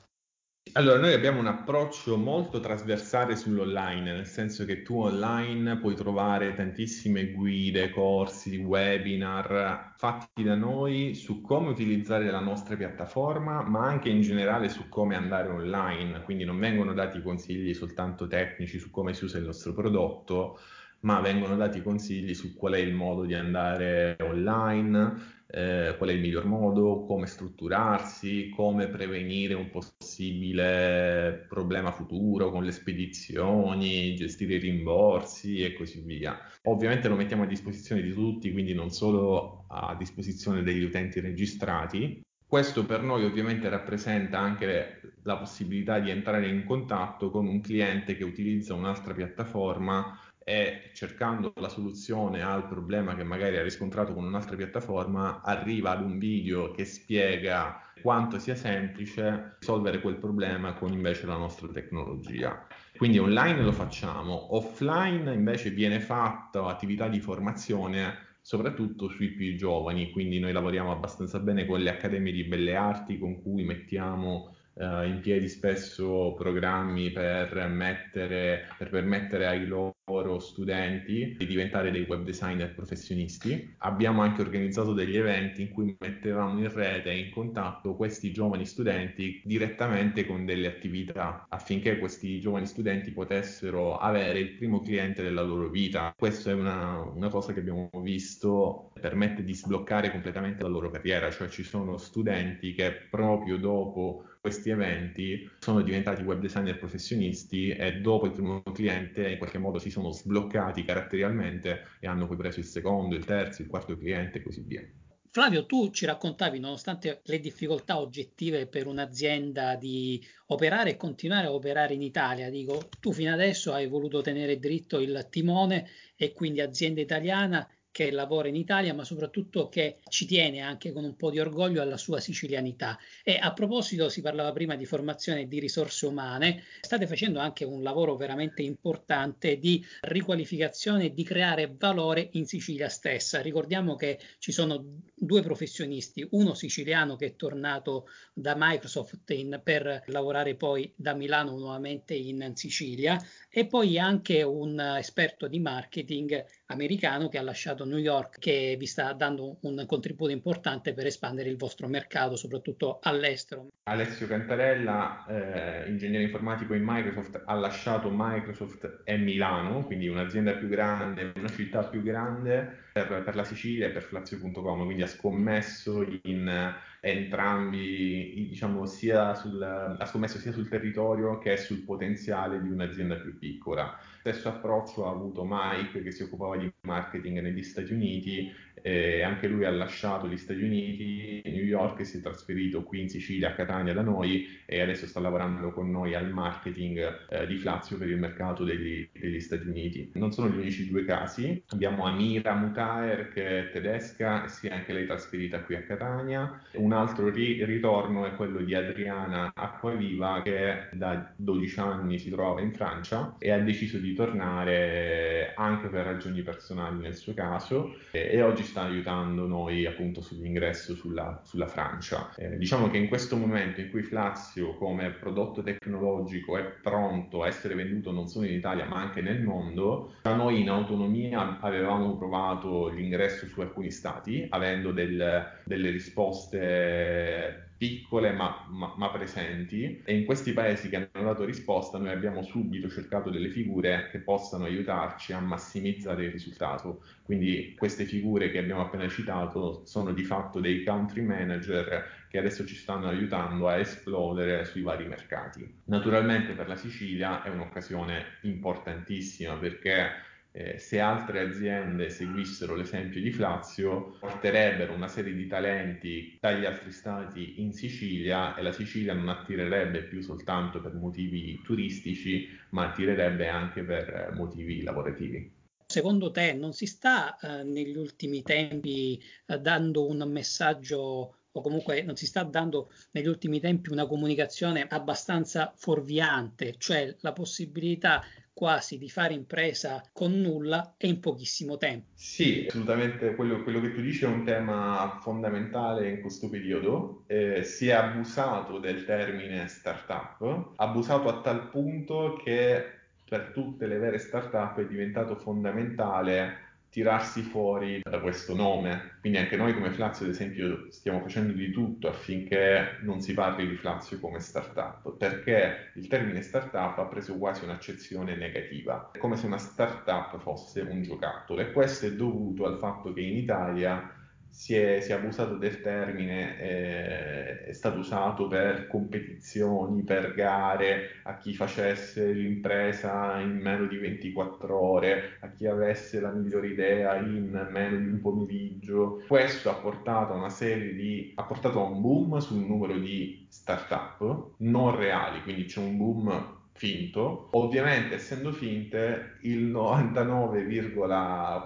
Allora, 0.72 0.98
noi 0.98 1.12
abbiamo 1.12 1.40
un 1.40 1.46
approccio 1.46 2.16
molto 2.16 2.60
trasversale 2.60 3.36
sull'online, 3.36 4.12
nel 4.12 4.26
senso 4.26 4.64
che 4.64 4.82
tu 4.82 4.98
online 5.00 5.78
puoi 5.78 5.94
trovare 5.94 6.54
tantissime 6.54 7.32
guide, 7.32 7.90
corsi, 7.90 8.56
webinar 8.56 9.94
fatti 9.96 10.42
da 10.42 10.54
noi 10.54 11.14
su 11.14 11.40
come 11.40 11.68
utilizzare 11.68 12.30
la 12.30 12.40
nostra 12.40 12.76
piattaforma, 12.76 13.62
ma 13.62 13.86
anche 13.86 14.08
in 14.08 14.20
generale 14.20 14.68
su 14.68 14.88
come 14.88 15.16
andare 15.16 15.48
online. 15.48 16.22
Quindi 16.22 16.44
non 16.44 16.58
vengono 16.58 16.92
dati 16.92 17.20
consigli 17.22 17.74
soltanto 17.74 18.26
tecnici 18.26 18.78
su 18.78 18.90
come 18.90 19.14
si 19.14 19.24
usa 19.24 19.38
il 19.38 19.44
nostro 19.44 19.72
prodotto, 19.72 20.58
ma 21.00 21.20
vengono 21.20 21.56
dati 21.56 21.82
consigli 21.82 22.34
su 22.34 22.54
qual 22.54 22.74
è 22.74 22.78
il 22.78 22.94
modo 22.94 23.24
di 23.24 23.34
andare 23.34 24.16
online, 24.20 25.36
eh, 25.46 25.94
qual 25.96 26.10
è 26.10 26.12
il 26.12 26.20
miglior 26.20 26.44
modo, 26.44 27.04
come 27.04 27.26
strutturarsi, 27.26 28.50
come 28.54 28.88
prevenire 28.88 29.54
un 29.54 29.70
possibile 29.70 31.46
problema 31.48 31.92
futuro 31.92 32.50
con 32.50 32.64
le 32.64 32.72
spedizioni, 32.72 34.14
gestire 34.14 34.54
i 34.54 34.58
rimborsi 34.58 35.60
e 35.60 35.74
così 35.74 36.00
via. 36.00 36.38
Ovviamente 36.64 37.08
lo 37.08 37.16
mettiamo 37.16 37.44
a 37.44 37.46
disposizione 37.46 38.02
di 38.02 38.12
tutti, 38.12 38.52
quindi 38.52 38.74
non 38.74 38.90
solo 38.90 39.64
a 39.68 39.94
disposizione 39.96 40.62
degli 40.62 40.82
utenti 40.82 41.20
registrati, 41.20 42.20
questo 42.48 42.86
per 42.86 43.02
noi 43.02 43.26
ovviamente 43.26 43.68
rappresenta 43.68 44.38
anche 44.38 45.16
la 45.24 45.36
possibilità 45.36 45.98
di 45.98 46.08
entrare 46.08 46.48
in 46.48 46.64
contatto 46.64 47.30
con 47.30 47.46
un 47.46 47.60
cliente 47.60 48.16
che 48.16 48.24
utilizza 48.24 48.72
un'altra 48.72 49.12
piattaforma 49.12 50.18
e 50.48 50.92
cercando 50.94 51.52
la 51.56 51.68
soluzione 51.68 52.40
al 52.42 52.66
problema 52.66 53.14
che 53.14 53.22
magari 53.22 53.58
ha 53.58 53.62
riscontrato 53.62 54.14
con 54.14 54.24
un'altra 54.24 54.56
piattaforma, 54.56 55.42
arriva 55.42 55.90
ad 55.90 56.02
un 56.02 56.18
video 56.18 56.70
che 56.70 56.86
spiega 56.86 57.78
quanto 58.00 58.38
sia 58.38 58.54
semplice 58.54 59.56
risolvere 59.58 60.00
quel 60.00 60.16
problema 60.16 60.72
con 60.72 60.90
invece 60.90 61.26
la 61.26 61.36
nostra 61.36 61.68
tecnologia. 61.68 62.66
Quindi 62.96 63.18
online 63.18 63.60
lo 63.60 63.72
facciamo, 63.72 64.56
offline 64.56 65.34
invece 65.34 65.68
viene 65.68 66.00
fatta 66.00 66.64
attività 66.64 67.08
di 67.08 67.20
formazione 67.20 68.36
soprattutto 68.40 69.10
sui 69.10 69.32
più 69.32 69.54
giovani, 69.54 70.10
quindi 70.10 70.38
noi 70.38 70.52
lavoriamo 70.52 70.90
abbastanza 70.90 71.40
bene 71.40 71.66
con 71.66 71.80
le 71.80 71.90
accademie 71.90 72.32
di 72.32 72.44
belle 72.44 72.74
arti 72.74 73.18
con 73.18 73.42
cui 73.42 73.64
mettiamo 73.64 74.54
uh, 74.78 75.02
in 75.04 75.20
piedi 75.20 75.48
spesso 75.48 76.34
programmi 76.36 77.10
per, 77.10 77.68
mettere, 77.68 78.68
per 78.76 78.88
permettere 78.90 79.46
ai 79.46 79.66
loro 79.66 80.38
studenti 80.38 81.34
di 81.36 81.46
diventare 81.46 81.90
dei 81.90 82.06
web 82.08 82.24
designer 82.24 82.74
professionisti. 82.74 83.74
Abbiamo 83.78 84.22
anche 84.22 84.40
organizzato 84.40 84.92
degli 84.94 85.16
eventi 85.16 85.62
in 85.62 85.70
cui 85.70 85.94
mettevamo 85.98 86.58
in 86.60 86.72
rete 86.72 87.10
e 87.10 87.18
in 87.18 87.30
contatto 87.30 87.94
questi 87.94 88.32
giovani 88.32 88.64
studenti 88.64 89.42
direttamente 89.44 90.24
con 90.24 90.44
delle 90.44 90.66
attività 90.66 91.46
affinché 91.48 91.98
questi 91.98 92.40
giovani 92.40 92.66
studenti 92.66 93.10
potessero 93.10 93.98
avere 93.98 94.38
il 94.38 94.54
primo 94.54 94.80
cliente 94.80 95.22
della 95.22 95.42
loro 95.42 95.68
vita. 95.68 96.14
Questa 96.16 96.50
è 96.50 96.54
una, 96.54 97.00
una 97.00 97.28
cosa 97.28 97.52
che 97.52 97.60
abbiamo 97.60 97.90
visto 98.02 98.90
permette 98.98 99.44
di 99.44 99.54
sbloccare 99.54 100.10
completamente 100.10 100.62
la 100.62 100.68
loro 100.68 100.90
carriera, 100.90 101.30
cioè 101.30 101.48
ci 101.48 101.62
sono 101.62 101.96
studenti 101.98 102.72
che 102.72 102.92
proprio 103.10 103.58
dopo 103.58 104.24
questi 104.48 104.70
eventi 104.70 105.50
sono 105.58 105.82
diventati 105.82 106.22
web 106.22 106.40
designer 106.40 106.78
professionisti 106.78 107.68
e 107.68 108.00
dopo 108.00 108.24
il 108.24 108.32
primo 108.32 108.62
cliente 108.62 109.28
in 109.28 109.36
qualche 109.36 109.58
modo 109.58 109.78
si 109.78 109.90
sono 109.90 110.10
sbloccati 110.10 110.84
caratterialmente 110.84 111.82
e 112.00 112.06
hanno 112.06 112.26
poi 112.26 112.38
preso 112.38 112.58
il 112.58 112.64
secondo, 112.64 113.14
il 113.14 113.26
terzo, 113.26 113.60
il 113.60 113.68
quarto 113.68 113.96
cliente 113.98 114.38
e 114.38 114.42
così 114.42 114.62
via. 114.66 114.82
Flavio, 115.30 115.66
tu 115.66 115.90
ci 115.90 116.06
raccontavi, 116.06 116.58
nonostante 116.58 117.20
le 117.24 117.38
difficoltà 117.38 118.00
oggettive 118.00 118.66
per 118.66 118.86
un'azienda 118.86 119.76
di 119.76 120.24
operare 120.46 120.90
e 120.90 120.96
continuare 120.96 121.48
a 121.48 121.52
operare 121.52 121.92
in 121.92 122.00
Italia, 122.00 122.48
dico, 122.48 122.88
tu 122.98 123.12
fino 123.12 123.30
adesso 123.30 123.74
hai 123.74 123.86
voluto 123.86 124.22
tenere 124.22 124.58
dritto 124.58 124.98
il 124.98 125.26
timone 125.28 125.90
e 126.16 126.32
quindi 126.32 126.62
azienda 126.62 127.02
italiana 127.02 127.68
che 127.98 128.12
lavora 128.12 128.46
in 128.46 128.54
Italia, 128.54 128.94
ma 128.94 129.02
soprattutto 129.02 129.68
che 129.68 129.98
ci 130.08 130.24
tiene 130.24 130.60
anche 130.60 130.92
con 130.92 131.02
un 131.02 131.16
po' 131.16 131.32
di 131.32 131.40
orgoglio 131.40 131.82
alla 131.82 131.96
sua 131.96 132.20
sicilianità. 132.20 132.96
E 133.24 133.36
a 133.42 133.52
proposito, 133.52 134.08
si 134.08 134.20
parlava 134.20 134.52
prima 134.52 134.76
di 134.76 134.84
formazione 134.84 135.40
e 135.40 135.48
di 135.48 135.58
risorse 135.58 136.06
umane, 136.06 136.62
state 136.80 137.08
facendo 137.08 137.40
anche 137.40 137.64
un 137.64 137.82
lavoro 137.82 138.14
veramente 138.14 138.62
importante 138.62 139.58
di 139.58 139.84
riqualificazione 140.02 141.06
e 141.06 141.12
di 141.12 141.24
creare 141.24 141.74
valore 141.76 142.28
in 142.34 142.46
Sicilia 142.46 142.88
stessa. 142.88 143.40
Ricordiamo 143.40 143.96
che 143.96 144.20
ci 144.38 144.52
sono 144.52 145.00
due 145.12 145.42
professionisti, 145.42 146.24
uno 146.30 146.54
siciliano 146.54 147.16
che 147.16 147.26
è 147.26 147.34
tornato 147.34 148.06
da 148.32 148.54
Microsoft 148.56 149.28
in, 149.30 149.60
per 149.64 150.04
lavorare 150.06 150.54
poi 150.54 150.92
da 150.94 151.14
Milano 151.14 151.58
nuovamente 151.58 152.14
in 152.14 152.52
Sicilia 152.54 153.20
e 153.50 153.66
poi 153.66 153.98
anche 153.98 154.44
un 154.44 154.78
esperto 154.78 155.48
di 155.48 155.58
marketing 155.58 156.46
americano 156.70 157.28
che 157.28 157.38
ha 157.38 157.42
lasciato 157.42 157.84
New 157.84 157.98
York 157.98 158.38
che 158.38 158.76
vi 158.78 158.86
sta 158.86 159.12
dando 159.12 159.58
un 159.60 159.84
contributo 159.86 160.30
importante 160.30 160.92
per 160.92 161.06
espandere 161.06 161.48
il 161.48 161.56
vostro 161.56 161.88
mercato, 161.88 162.36
soprattutto 162.36 162.98
all'estero. 163.02 163.68
Alessio 163.84 164.26
Cantarella, 164.26 165.24
eh, 165.26 165.88
ingegnere 165.88 166.24
informatico 166.24 166.74
in 166.74 166.82
Microsoft, 166.84 167.42
ha 167.44 167.54
lasciato 167.54 168.10
Microsoft 168.12 169.02
e 169.04 169.16
Milano, 169.16 169.84
quindi 169.84 170.08
un'azienda 170.08 170.52
più 170.52 170.68
grande, 170.68 171.32
una 171.34 171.48
città 171.48 171.84
più 171.84 172.02
grande 172.02 172.86
per, 173.06 173.22
per 173.22 173.34
la 173.34 173.44
Sicilia 173.44 173.86
e 173.86 173.90
per 173.90 174.02
Flazio.com, 174.02 174.84
quindi 174.84 175.02
ha 175.02 175.06
scommesso 175.06 176.06
in 176.22 176.74
entrambi, 177.00 178.46
diciamo, 178.48 178.86
sia 178.86 179.34
sul, 179.34 179.62
ha 179.62 180.04
scommesso 180.04 180.38
sia 180.38 180.52
sul 180.52 180.68
territorio 180.68 181.38
che 181.38 181.56
sul 181.56 181.84
potenziale 181.84 182.60
di 182.60 182.68
un'azienda 182.68 183.16
più 183.16 183.38
piccola. 183.38 183.96
Stesso 184.18 184.48
approccio 184.48 185.06
ha 185.06 185.10
avuto 185.10 185.46
Mike 185.48 186.02
che 186.02 186.10
si 186.10 186.24
occupava 186.24 186.56
di 186.56 186.70
marketing 186.82 187.40
negli 187.40 187.62
Stati 187.62 187.92
Uniti 187.92 188.52
eh, 188.82 189.22
anche 189.22 189.48
lui 189.48 189.64
ha 189.64 189.70
lasciato 189.70 190.28
gli 190.28 190.36
Stati 190.36 190.62
Uniti, 190.62 191.42
New 191.44 191.64
York, 191.64 192.00
e 192.00 192.04
si 192.04 192.18
è 192.18 192.20
trasferito 192.20 192.82
qui 192.82 193.00
in 193.00 193.08
Sicilia, 193.08 193.48
a 193.48 193.54
Catania 193.54 193.92
da 193.92 194.02
noi 194.02 194.46
e 194.66 194.80
adesso 194.80 195.06
sta 195.06 195.20
lavorando 195.20 195.72
con 195.72 195.90
noi 195.90 196.14
al 196.14 196.30
marketing 196.30 197.26
eh, 197.28 197.46
di 197.46 197.56
Flazio 197.56 197.96
per 197.98 198.08
il 198.08 198.18
mercato 198.18 198.64
degli, 198.64 199.08
degli, 199.12 199.40
Stati 199.40 199.66
Uniti. 199.66 200.10
Non 200.14 200.32
sono 200.32 200.48
gli 200.48 200.58
unici 200.58 200.88
due 200.88 201.04
casi, 201.04 201.62
abbiamo 201.68 202.04
Amira 202.04 202.54
Mutaer 202.88 203.28
che 203.32 203.58
è 203.58 203.70
tedesca, 203.70 204.48
si 204.48 204.66
è 204.66 204.72
anche 204.72 204.92
lei 204.92 205.06
trasferita 205.06 205.60
qui 205.60 205.76
a 205.76 205.82
Catania, 205.82 206.60
un 206.74 206.92
altro 206.92 207.28
ri- 207.28 207.64
ritorno 207.64 208.24
è 208.26 208.34
quello 208.34 208.60
di 208.60 208.74
Adriana 208.74 209.52
Acquaviva 209.54 210.40
che 210.42 210.88
da 210.92 211.30
12 211.36 211.80
anni 211.80 212.18
si 212.18 212.30
trova 212.30 212.60
in 212.60 212.72
Francia 212.72 213.34
e 213.38 213.50
ha 213.50 213.58
deciso 213.58 213.98
di 213.98 214.14
tornare 214.14 215.52
anche 215.54 215.88
per 215.88 216.06
ragioni 216.06 216.42
personali 216.42 216.98
nel 217.00 217.14
suo 217.14 217.34
caso 217.34 217.94
e, 218.10 218.30
e 218.32 218.42
oggi 218.42 218.62
sta 218.62 218.82
aiutando 218.82 219.46
noi 219.46 219.84
appunto 219.84 220.22
sull'ingresso 220.22 220.94
sulla, 220.94 221.40
sulla 221.44 221.66
Francia. 221.66 222.32
Eh, 222.36 222.56
diciamo 222.56 222.88
che 222.88 222.96
in 222.96 223.08
questo 223.08 223.36
momento 223.36 223.80
in 223.80 223.90
cui 223.90 224.02
Flazio 224.02 224.74
come 224.76 225.10
prodotto 225.10 225.62
tecnologico 225.62 226.56
è 226.56 226.62
pronto 226.62 227.42
a 227.42 227.48
essere 227.48 227.74
venduto 227.74 228.10
non 228.12 228.28
solo 228.28 228.46
in 228.46 228.54
Italia 228.54 228.86
ma 228.86 228.96
anche 228.96 229.20
nel 229.20 229.42
mondo, 229.42 230.14
da 230.22 230.34
noi 230.34 230.60
in 230.60 230.70
autonomia 230.70 231.58
avevamo 231.60 232.16
provato 232.16 232.77
l'ingresso 232.86 233.46
su 233.46 233.60
alcuni 233.60 233.90
stati 233.90 234.46
avendo 234.48 234.92
del, 234.92 235.60
delle 235.64 235.90
risposte 235.90 237.66
piccole 237.78 238.32
ma, 238.32 238.66
ma, 238.68 238.92
ma, 238.96 239.08
presenti 239.08 240.02
e 240.04 240.16
in 240.16 240.24
questi 240.24 240.52
paesi 240.52 240.88
che 240.88 241.08
hanno 241.12 241.26
dato 241.26 241.44
risposta 241.44 241.96
noi 241.96 242.10
abbiamo 242.10 242.42
subito 242.42 242.88
cercato 242.88 243.30
delle 243.30 243.50
figure 243.50 244.08
che 244.10 244.18
possano 244.18 244.64
aiutarci 244.64 245.32
a 245.32 245.38
massimizzare 245.38 246.24
il 246.24 246.32
risultato. 246.32 247.02
Quindi 247.22 247.74
queste 247.78 248.04
figure 248.04 248.50
che 248.50 248.58
abbiamo 248.58 248.80
appena 248.80 249.06
citato 249.08 249.82
sono 249.86 250.12
di 250.12 250.24
fatto 250.24 250.58
dei 250.58 250.82
country 250.82 251.22
manager 251.22 252.26
che 252.28 252.38
adesso 252.38 252.66
ci 252.66 252.74
stanno 252.74 253.06
aiutando 253.06 253.68
a 253.68 253.76
esplodere 253.76 254.64
sui 254.64 254.82
vari 254.82 255.06
mercati. 255.06 255.80
Naturalmente 255.84 256.54
per 256.54 256.66
la 256.66 256.76
Sicilia 256.76 257.42
è 257.44 257.48
un'occasione 257.48 258.38
importantissima 258.42 259.54
perché 259.54 260.26
eh, 260.52 260.78
se 260.78 261.00
altre 261.00 261.40
aziende 261.40 262.10
seguissero 262.10 262.74
l'esempio 262.74 263.20
di 263.20 263.30
Flazio, 263.30 264.16
porterebbero 264.18 264.92
una 264.92 265.08
serie 265.08 265.34
di 265.34 265.46
talenti 265.46 266.36
dagli 266.40 266.64
altri 266.64 266.90
stati 266.90 267.60
in 267.60 267.72
Sicilia 267.72 268.56
e 268.56 268.62
la 268.62 268.72
Sicilia 268.72 269.14
non 269.14 269.28
attirerebbe 269.28 270.04
più 270.04 270.20
soltanto 270.20 270.80
per 270.80 270.94
motivi 270.94 271.60
turistici, 271.62 272.48
ma 272.70 272.88
attirerebbe 272.88 273.48
anche 273.48 273.82
per 273.82 274.32
motivi 274.34 274.82
lavorativi. 274.82 275.56
Secondo 275.86 276.30
te 276.30 276.52
non 276.52 276.72
si 276.72 276.84
sta 276.84 277.38
eh, 277.38 277.62
negli 277.62 277.96
ultimi 277.96 278.42
tempi 278.42 279.22
eh, 279.46 279.58
dando 279.58 280.06
un 280.06 280.22
messaggio 280.30 281.34
o 281.50 281.60
comunque 281.62 282.02
non 282.02 282.14
si 282.14 282.26
sta 282.26 282.42
dando 282.42 282.90
negli 283.12 283.26
ultimi 283.26 283.58
tempi 283.58 283.90
una 283.90 284.06
comunicazione 284.06 284.86
abbastanza 284.86 285.72
fuorviante, 285.74 286.74
cioè 286.78 287.16
la 287.20 287.32
possibilità 287.32 288.22
quasi 288.58 288.98
di 288.98 289.08
fare 289.08 289.34
impresa 289.34 290.02
con 290.12 290.32
nulla 290.32 290.94
e 290.96 291.06
in 291.06 291.20
pochissimo 291.20 291.76
tempo. 291.76 292.08
Sì, 292.14 292.66
assolutamente 292.66 293.36
quello, 293.36 293.62
quello 293.62 293.80
che 293.80 293.92
tu 293.92 294.00
dici 294.00 294.24
è 294.24 294.26
un 294.26 294.42
tema 294.42 295.20
fondamentale 295.22 296.08
in 296.08 296.20
questo 296.20 296.48
periodo. 296.48 297.22
Eh, 297.28 297.62
si 297.62 297.86
è 297.86 297.92
abusato 297.92 298.80
del 298.80 299.04
termine 299.04 299.68
startup, 299.68 300.72
abusato 300.74 301.28
a 301.28 301.40
tal 301.40 301.68
punto 301.68 302.40
che 302.42 302.84
per 303.28 303.52
tutte 303.54 303.86
le 303.86 303.98
vere 303.98 304.18
startup 304.18 304.76
è 304.80 304.86
diventato 304.86 305.36
fondamentale 305.36 306.67
tirarsi 306.90 307.42
fuori 307.42 308.00
da 308.02 308.20
questo 308.20 308.54
nome. 308.54 309.16
Quindi 309.20 309.38
anche 309.38 309.56
noi 309.56 309.74
come 309.74 309.90
Flazio, 309.90 310.24
ad 310.26 310.32
esempio, 310.32 310.86
stiamo 310.90 311.20
facendo 311.20 311.52
di 311.52 311.70
tutto 311.70 312.08
affinché 312.08 312.98
non 313.02 313.20
si 313.20 313.34
parli 313.34 313.68
di 313.68 313.76
Flazio 313.76 314.18
come 314.18 314.40
startup, 314.40 315.16
perché 315.16 315.92
il 315.94 316.06
termine 316.08 316.42
startup 316.42 316.98
ha 316.98 317.06
preso 317.06 317.36
quasi 317.36 317.64
un'accezione 317.64 318.36
negativa, 318.36 319.10
è 319.12 319.18
come 319.18 319.36
se 319.36 319.46
una 319.46 319.58
startup 319.58 320.38
fosse 320.38 320.80
un 320.80 321.02
giocattolo 321.02 321.60
e 321.60 321.72
questo 321.72 322.06
è 322.06 322.12
dovuto 322.14 322.64
al 322.64 322.78
fatto 322.78 323.12
che 323.12 323.20
in 323.20 323.36
Italia 323.36 324.17
si 324.50 324.74
è, 324.74 325.00
si 325.00 325.12
è, 325.12 325.14
abusato 325.14 325.56
del 325.56 325.80
termine, 325.80 326.58
eh, 326.58 327.64
è 327.66 327.72
stato 327.72 327.98
usato 327.98 328.48
per 328.48 328.86
competizioni, 328.88 330.02
per 330.02 330.34
gare, 330.34 331.20
a 331.24 331.36
chi 331.36 331.54
facesse 331.54 332.32
l'impresa 332.32 333.38
in 333.38 333.56
meno 333.56 333.86
di 333.86 333.96
24 333.96 334.76
ore, 334.76 335.36
a 335.40 335.50
chi 335.50 335.66
avesse 335.66 336.20
la 336.20 336.30
migliore 336.30 336.68
idea 336.68 337.16
in 337.16 337.68
meno 337.70 337.96
di 337.98 338.06
un 338.06 338.20
pomeriggio. 338.20 339.22
Questo 339.26 339.70
ha 339.70 339.74
portato 339.74 340.32
a 340.32 340.36
una 340.36 340.50
serie 340.50 340.94
di, 340.94 341.32
ha 341.36 341.44
portato 341.44 341.80
a 341.80 341.88
un 341.88 342.00
boom 342.00 342.38
sul 342.38 342.64
numero 342.64 342.98
di 342.98 343.46
start-up 343.48 344.54
non 344.58 344.96
reali, 344.96 345.42
quindi 345.42 345.64
c'è 345.64 345.80
un 345.80 345.96
boom 345.96 346.56
finto. 346.72 347.48
Ovviamente, 347.52 348.14
essendo 348.14 348.52
finte, 348.52 349.38
il 349.42 349.64
99, 349.64 350.64